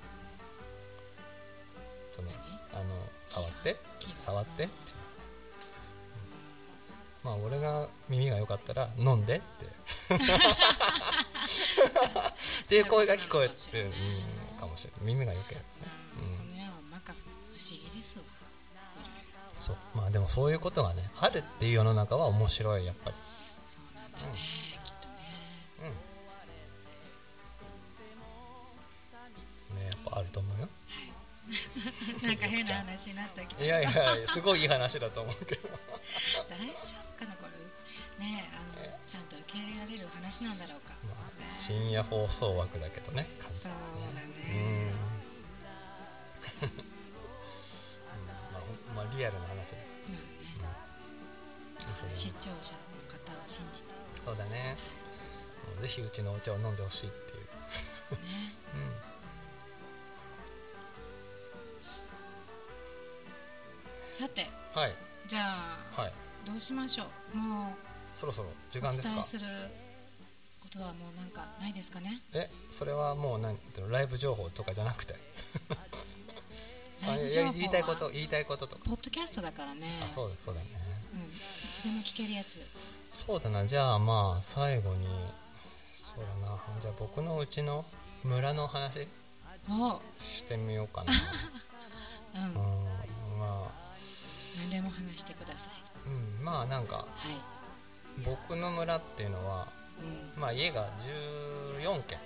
[2.18, 2.28] その
[2.72, 2.84] あの
[3.26, 3.76] 触って
[4.16, 4.50] 触って。
[4.50, 4.68] っていう、
[5.02, 5.08] うん
[7.24, 9.66] まあ俺が耳が良かったら飲んでって。
[12.64, 13.52] っていう声が聞こえる、
[14.54, 15.00] うん、かもしれない。
[15.02, 16.48] 耳が良ければね、うん。
[16.48, 18.24] 不思議ですわ。
[19.58, 19.76] そう。
[19.94, 23.16] まあでもそういうことがねあるっていう世の中は面白いやっぱり。
[23.66, 24.38] そうなんだね、
[24.84, 25.14] きっとね。
[29.70, 29.76] うん。
[29.76, 30.68] ねやっぱあると思うよ
[32.22, 33.90] なんか変な話になったけどいやいや
[34.28, 35.68] すごいいい話だと思うけど。
[36.48, 36.74] 大丈
[37.14, 38.24] 夫かなこれ。
[38.24, 43.78] ねあのちゃんと受け入れられる話なんだろうか、まあ深夜放送枠だけどね完そうだ
[44.20, 44.26] ね。
[44.44, 44.92] ね、
[46.62, 46.68] うん。
[46.68, 46.74] うん。
[48.52, 49.76] まあまあリアルな話だ。
[50.08, 50.20] うんね。
[51.78, 53.88] そうだね視聴者の方を信じて。
[54.24, 54.76] そうだね。
[55.80, 57.48] ぜひうちのお茶を飲んでほしいっていう、ね。
[58.74, 58.92] うん、
[64.18, 64.92] さてはい。
[65.26, 65.40] じゃ
[65.96, 66.12] あはい。
[66.46, 67.04] どうしましょ
[67.34, 67.36] う。
[67.36, 67.74] も
[68.14, 69.08] そろそろ時う間ですか？
[69.10, 69.44] お伝えする
[70.60, 72.20] ことはもうなんかないですかね？
[72.34, 73.58] えそれはもうなん
[73.90, 75.14] ライブ情報とかじゃなくて。
[77.00, 78.82] 言いたいこと言いたいこととか。
[78.84, 80.00] ポッドキャストだからね。
[80.10, 80.66] あそうだそうだね。
[81.14, 82.60] うん、いつでも聞けるやつ。
[83.12, 83.64] そうだな。
[83.66, 85.06] じゃあまあ最後に
[85.94, 86.58] そうだな。
[86.80, 87.84] じゃあ僕のうちの
[88.24, 89.06] 村の話
[89.70, 90.00] お。
[90.20, 91.12] してみようかな。
[92.34, 92.54] うん、うん。
[92.54, 92.60] ま
[92.97, 92.97] あ
[94.62, 95.72] 何でも話してください。
[96.08, 97.04] うんまあなんかはい、
[98.24, 99.68] 僕の村っていうのは
[100.36, 100.88] うん、まあ家が
[101.80, 102.18] 14軒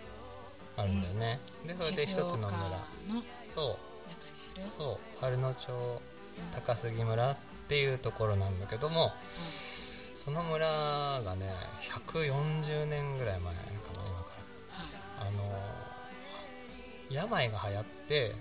[0.76, 2.50] あるんだよね、でそれで一つの村。
[3.48, 3.78] そ
[4.66, 4.70] う。
[4.70, 5.20] そう。
[5.20, 6.00] 春野町
[6.54, 7.36] 高杉村っ
[7.68, 9.12] ていうところなんだけども
[10.14, 11.52] その村がね
[12.06, 13.90] 140年ぐらい前かな今か
[15.18, 15.24] ら。
[15.24, 15.52] はあの
[17.10, 18.34] 病が流行って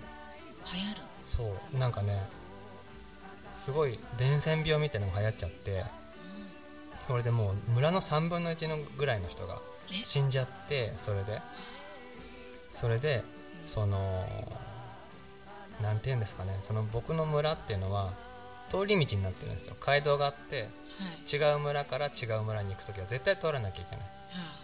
[1.22, 1.78] そう。
[1.78, 2.22] なんかね
[3.64, 5.84] すごい伝染病みたいなのが流行っちゃって
[7.06, 9.60] これでもう村の3分の1のぐらいの人が
[9.90, 9.94] え？
[10.04, 11.40] 死んじゃってそれで。
[12.70, 13.22] それで
[13.66, 14.26] その
[15.82, 18.14] なんて言うんですかねその僕の村っていうのは
[18.70, 19.76] 通り道になってるんですよ。
[19.78, 20.68] 街道があっては
[21.30, 21.36] い。
[21.36, 24.04] 違う村から違う村に行く時は絶対通らなきゃいけない。
[24.04, 24.08] は
[24.38, 24.58] あ。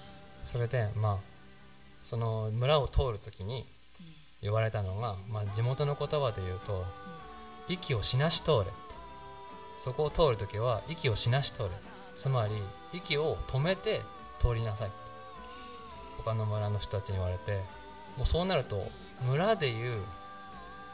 [0.45, 1.17] それでまあ
[2.03, 3.67] その村を通る時に
[4.01, 4.07] うん。
[4.41, 6.85] 言われたのが、まあ、地元の言葉で言うと
[7.69, 8.65] 息をしなし通れ
[9.79, 11.69] そこを通るときは息をしなし通れ。
[12.17, 12.55] つまり
[12.93, 14.01] 息を止めて
[14.41, 14.91] 通りなさい。
[16.19, 17.61] 他の村の人たちに言われて
[18.17, 18.91] もうそうなると
[19.23, 20.03] 村でいう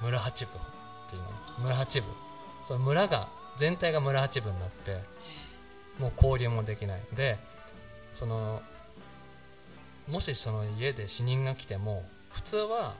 [0.03, 0.55] 村八部っ
[1.11, 1.29] ていうの。
[1.61, 2.07] 村八部
[2.67, 4.99] その村が全体が村八部になって
[5.99, 7.01] もう交流もできない。
[7.15, 7.39] で
[8.15, 8.63] その
[10.09, 12.95] もしその家で死人が来ても普通は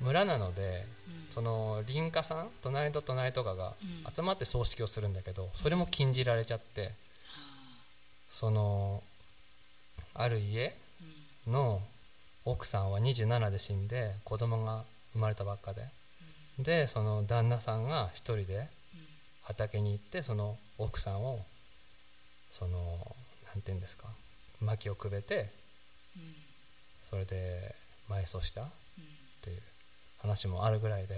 [0.00, 0.86] 村なので
[1.30, 3.74] その隣家さん隣と隣とかが
[4.06, 4.14] うん。
[4.14, 6.90] 集まって葬式をするんだけどそれも禁じられちゃっては
[8.30, 9.02] その
[10.14, 10.74] ある家
[11.48, 11.80] の
[12.44, 15.82] 奥さんは27で死んで子供が生まれたばっかで。
[16.58, 18.68] でその旦那さんが一人で
[19.42, 21.40] 畑に行ってその奥さんを
[22.50, 22.78] その
[23.46, 24.06] なんて言うんですか
[24.60, 25.50] 薪をくべて
[27.10, 27.74] それで
[28.08, 28.64] 埋葬したっ
[28.98, 29.04] うん
[29.42, 29.62] ていう
[30.24, 31.14] 話もあるぐらいで。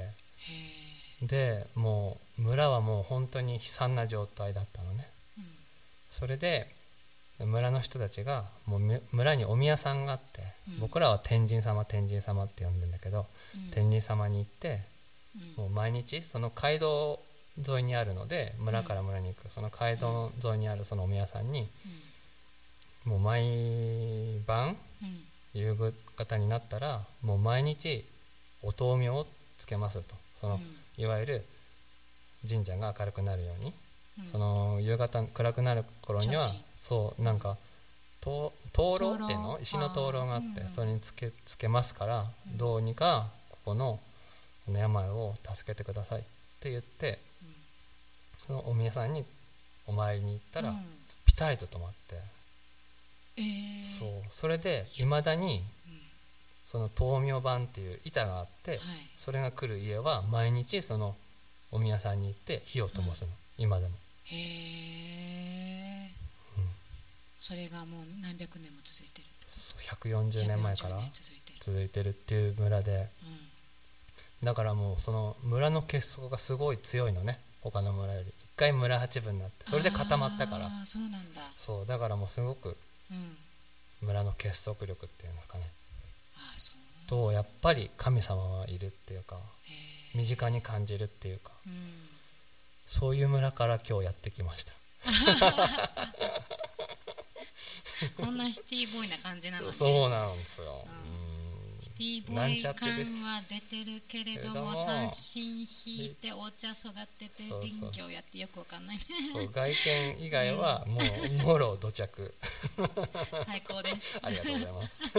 [1.23, 5.09] でもう村はもう本当に悲惨な状態だったのね。
[5.39, 5.45] うん
[6.11, 6.67] それで
[7.39, 10.81] 村の人たちがもうむ村にお宮さんがあって、うん。
[10.81, 13.71] 僕らは天神様天神様って呼んでるんだけど、うん。
[13.71, 14.81] 天神様に行って
[15.59, 15.65] うん。
[15.65, 17.21] もう毎日その街道
[17.69, 19.51] 沿いにあるので村から村に行く。
[19.51, 21.69] その街道沿いにあるそのお宮さんに
[23.05, 25.27] もう毎晩うん。
[25.53, 25.77] 夕
[26.17, 28.05] 方になったらもう毎日
[28.67, 29.27] お灯明を
[29.59, 30.15] つけますと。
[30.41, 30.63] その、うん。
[30.99, 31.45] いわゆる
[32.49, 33.73] 神社が明るくなるように。
[34.19, 34.27] うん。
[34.27, 36.45] その夕方暗くなる頃には
[36.79, 37.57] そうなんか
[38.21, 39.59] 灯灯籠っていうの？
[39.63, 42.59] 石の灯籠があってそれにつけつけますから、うん。
[42.59, 44.01] どうにかここの
[44.67, 46.21] この病を助けてください。
[46.21, 46.23] っ
[46.61, 47.19] て言って
[48.47, 49.25] そのお宮さんに
[49.87, 50.77] お参りに行ったら、うん。
[51.25, 52.17] ピタリと止まって、
[53.37, 53.99] えー。
[53.99, 54.09] そう。
[54.33, 55.76] それでいまだにうん
[56.67, 58.81] その灯明板っていう板があって、はい。
[59.17, 61.17] それが来る家は毎日その
[61.73, 63.29] お宮さんに行って火を灯すの、
[63.59, 63.93] 今でも、
[64.25, 66.11] へえ
[66.59, 66.65] うん。
[67.41, 71.11] それがもう何百年も続いてるそう140年前から140年
[71.61, 72.11] 続いてる。
[72.11, 73.09] っていう村で。
[74.43, 74.47] うん。
[74.47, 77.39] だからもうその村の結束がすごい強いのね。
[77.63, 78.29] 他の村より。
[78.29, 80.71] 一回村八分になってそれで固まったから。
[80.85, 81.43] そうなんだ。
[81.57, 82.77] そうだからもうすごく
[83.11, 83.37] うん。
[84.03, 85.65] 村の結束力っていうんですかね
[87.07, 89.37] とやっぱり神様はいるっていうか
[90.15, 92.07] 身近に感じるっていうかうん。
[92.87, 94.73] そういう村から今日やってきました。
[98.17, 99.73] こんなシティボーイな感じなのね。
[99.73, 100.93] そうなんですよ、うん。
[100.93, 100.95] う
[101.79, 101.83] ん。
[101.83, 102.97] シティボーイ感は
[103.49, 108.99] 出てるけれども三振引いてお茶育てて林業やってよくわかんない。
[108.99, 111.03] ねそう外見以外は もう
[111.43, 112.33] もろ土着。
[113.47, 114.17] 最高です。
[114.23, 115.11] ありがとうございます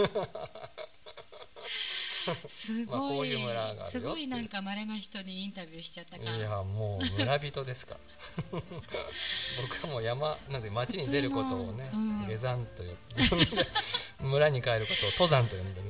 [2.46, 6.36] すまあごいこういう村がすごいなんか稀な人にインタビューしちゃったから。
[6.36, 7.94] いやもう村人ですか。
[7.94, 8.00] ら
[9.62, 12.26] 僕はもう山なんで町に出ることをね、うん。
[12.26, 13.66] 下山と呼んで
[14.20, 15.86] 村に帰ることを登山と呼んでる。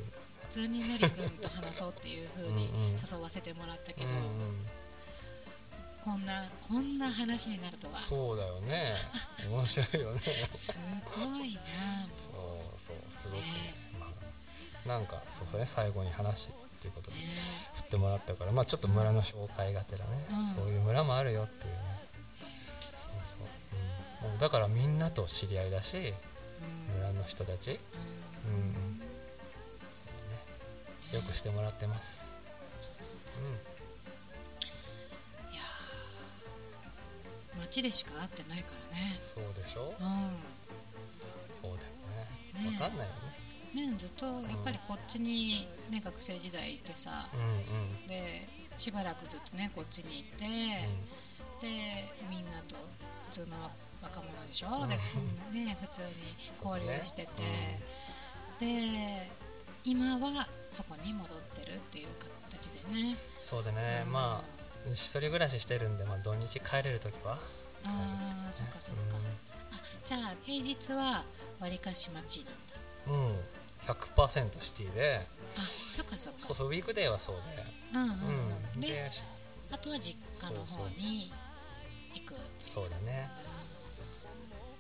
[0.48, 3.00] 普通にのりくんと話そうっていう風にうんうん。
[3.00, 4.66] 誘わせてもらったけど、うんうん。
[6.02, 8.00] こんなこんな話になるとは。
[8.00, 8.94] すそうだよね。
[9.50, 10.20] 面白いよね。
[11.14, 11.60] ごいな。
[12.14, 12.28] そ
[12.76, 13.46] うそうすごくね。
[13.52, 13.74] ね。
[14.00, 14.09] まあ、
[14.86, 17.22] なんかそうそうね最後に話っていうことでね
[17.74, 20.46] 振ってもらったからまあちょっと村の紹介がてらね、うん。
[20.46, 21.78] そういう村もあるよっていうね。
[22.94, 23.40] そうそう、
[24.24, 26.96] うん、もうだからみんなと知り合いだしうん。
[26.98, 27.78] 村の人たち、
[28.46, 28.52] うん。
[28.52, 29.00] うん
[29.92, 30.05] そ
[31.10, 32.36] うね、よくしてもらってます、
[32.80, 32.92] そう
[33.44, 33.52] うん、
[35.52, 39.18] いやー街でしか会ってないからね。
[39.20, 39.94] そうでしょ？
[39.98, 40.02] う
[41.60, 41.88] そうだよ
[42.64, 42.70] ね。
[42.70, 42.78] ね。
[42.80, 43.20] わかんないよね。
[43.28, 47.45] んねずっとやっぱりこっちに、ね、学生時代いてさうんう
[48.05, 48.07] ん。
[48.07, 50.45] でしばらくずっとねこっちにいて、
[51.61, 52.77] でみんなと
[53.24, 53.57] 普通の
[54.01, 54.89] 若者でしょ、うん。
[54.89, 54.97] で、
[55.66, 56.09] ね、普通に
[56.62, 57.28] 交流してて、
[58.59, 59.28] そうで
[59.85, 62.09] 今はそこに戻ってるっていう
[62.51, 63.16] 形でね。
[63.43, 64.12] そうでね、うん。
[64.12, 64.59] まあ
[64.93, 67.39] 一人暮らししてるんで、まあ、土日帰れる時は。
[67.85, 69.16] ああそっかそっか、
[69.73, 71.24] あじゃあ平日は
[71.61, 72.53] わりかし町なんだ。
[73.09, 73.36] うん、うん、
[73.93, 75.27] 100%シティで。
[75.56, 76.40] あそっかそっか。
[76.40, 78.10] そうそうウィークデーはそうで、うんうん、
[78.74, 79.10] うん、でで
[79.70, 81.32] あとは実家の方に
[82.15, 82.35] 行く
[82.65, 83.31] そうだね。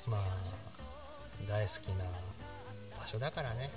[0.06, 0.12] うん。
[0.12, 0.20] まあ
[1.48, 2.04] 大好きな
[2.98, 3.70] 場所だからね、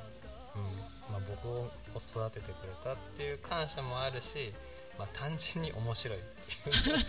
[0.56, 0.64] うん。
[1.12, 1.68] まあ、僕を
[1.98, 4.53] 育ててくれたっていう感謝もあるし、
[4.98, 6.99] まあ、単純に面白いっていう。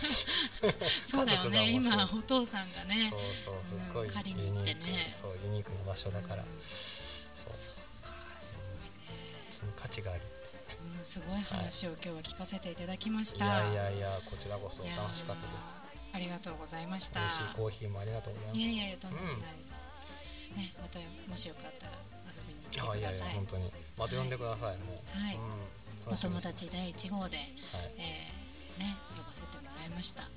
[1.05, 1.71] そうだよね。
[1.71, 5.15] 今お父さんがねそうそうすっごいうん借ユりに行ってね。
[5.19, 7.53] そうユニークな場所だから、うんそう。
[7.53, 7.79] そっか。
[7.79, 7.82] すごいね
[9.63, 10.21] その価値がある。
[10.97, 15.83] うんすごい話を今日は聞かせていただきましいた、やいやいやこちらこそ楽しかったです。
[16.13, 17.19] ありがとうございました。
[17.21, 19.71] 美味しいコーヒーもありがとうございますいやいやいやとんでもないです、
[20.55, 20.99] ねまた
[21.29, 21.93] もしよかったら
[22.31, 23.27] 遊びに来てください。
[23.29, 23.71] や本当に。
[23.97, 25.35] また呼んでください、もう、はい。
[26.07, 26.09] う。
[26.09, 27.47] ん、お友達第1号で、はい
[27.97, 30.23] えーね呼ばせてもらいました。
[30.23, 30.27] あ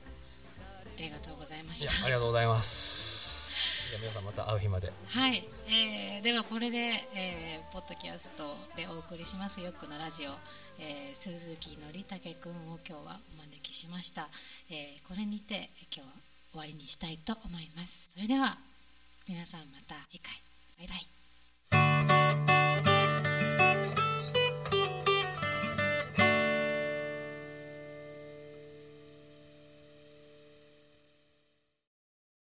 [0.99, 3.16] りがとうございまいやしたありがとうございます。
[3.16, 4.93] じゃあ皆さんまた会う日まで。
[5.09, 6.79] はい、えーではこれで、
[7.15, 9.61] えーポッドキャストでお送りします。
[9.61, 10.31] よっくのラジオ、
[10.79, 14.29] えー鈴木のりたけくんを今日はお招きしました、
[14.71, 16.15] えーこれにて今日は
[16.53, 18.11] 終わりにしたいと思います。
[18.13, 18.59] それでは
[19.29, 20.33] 皆さんまた次回。
[20.79, 22.26] バイバイ。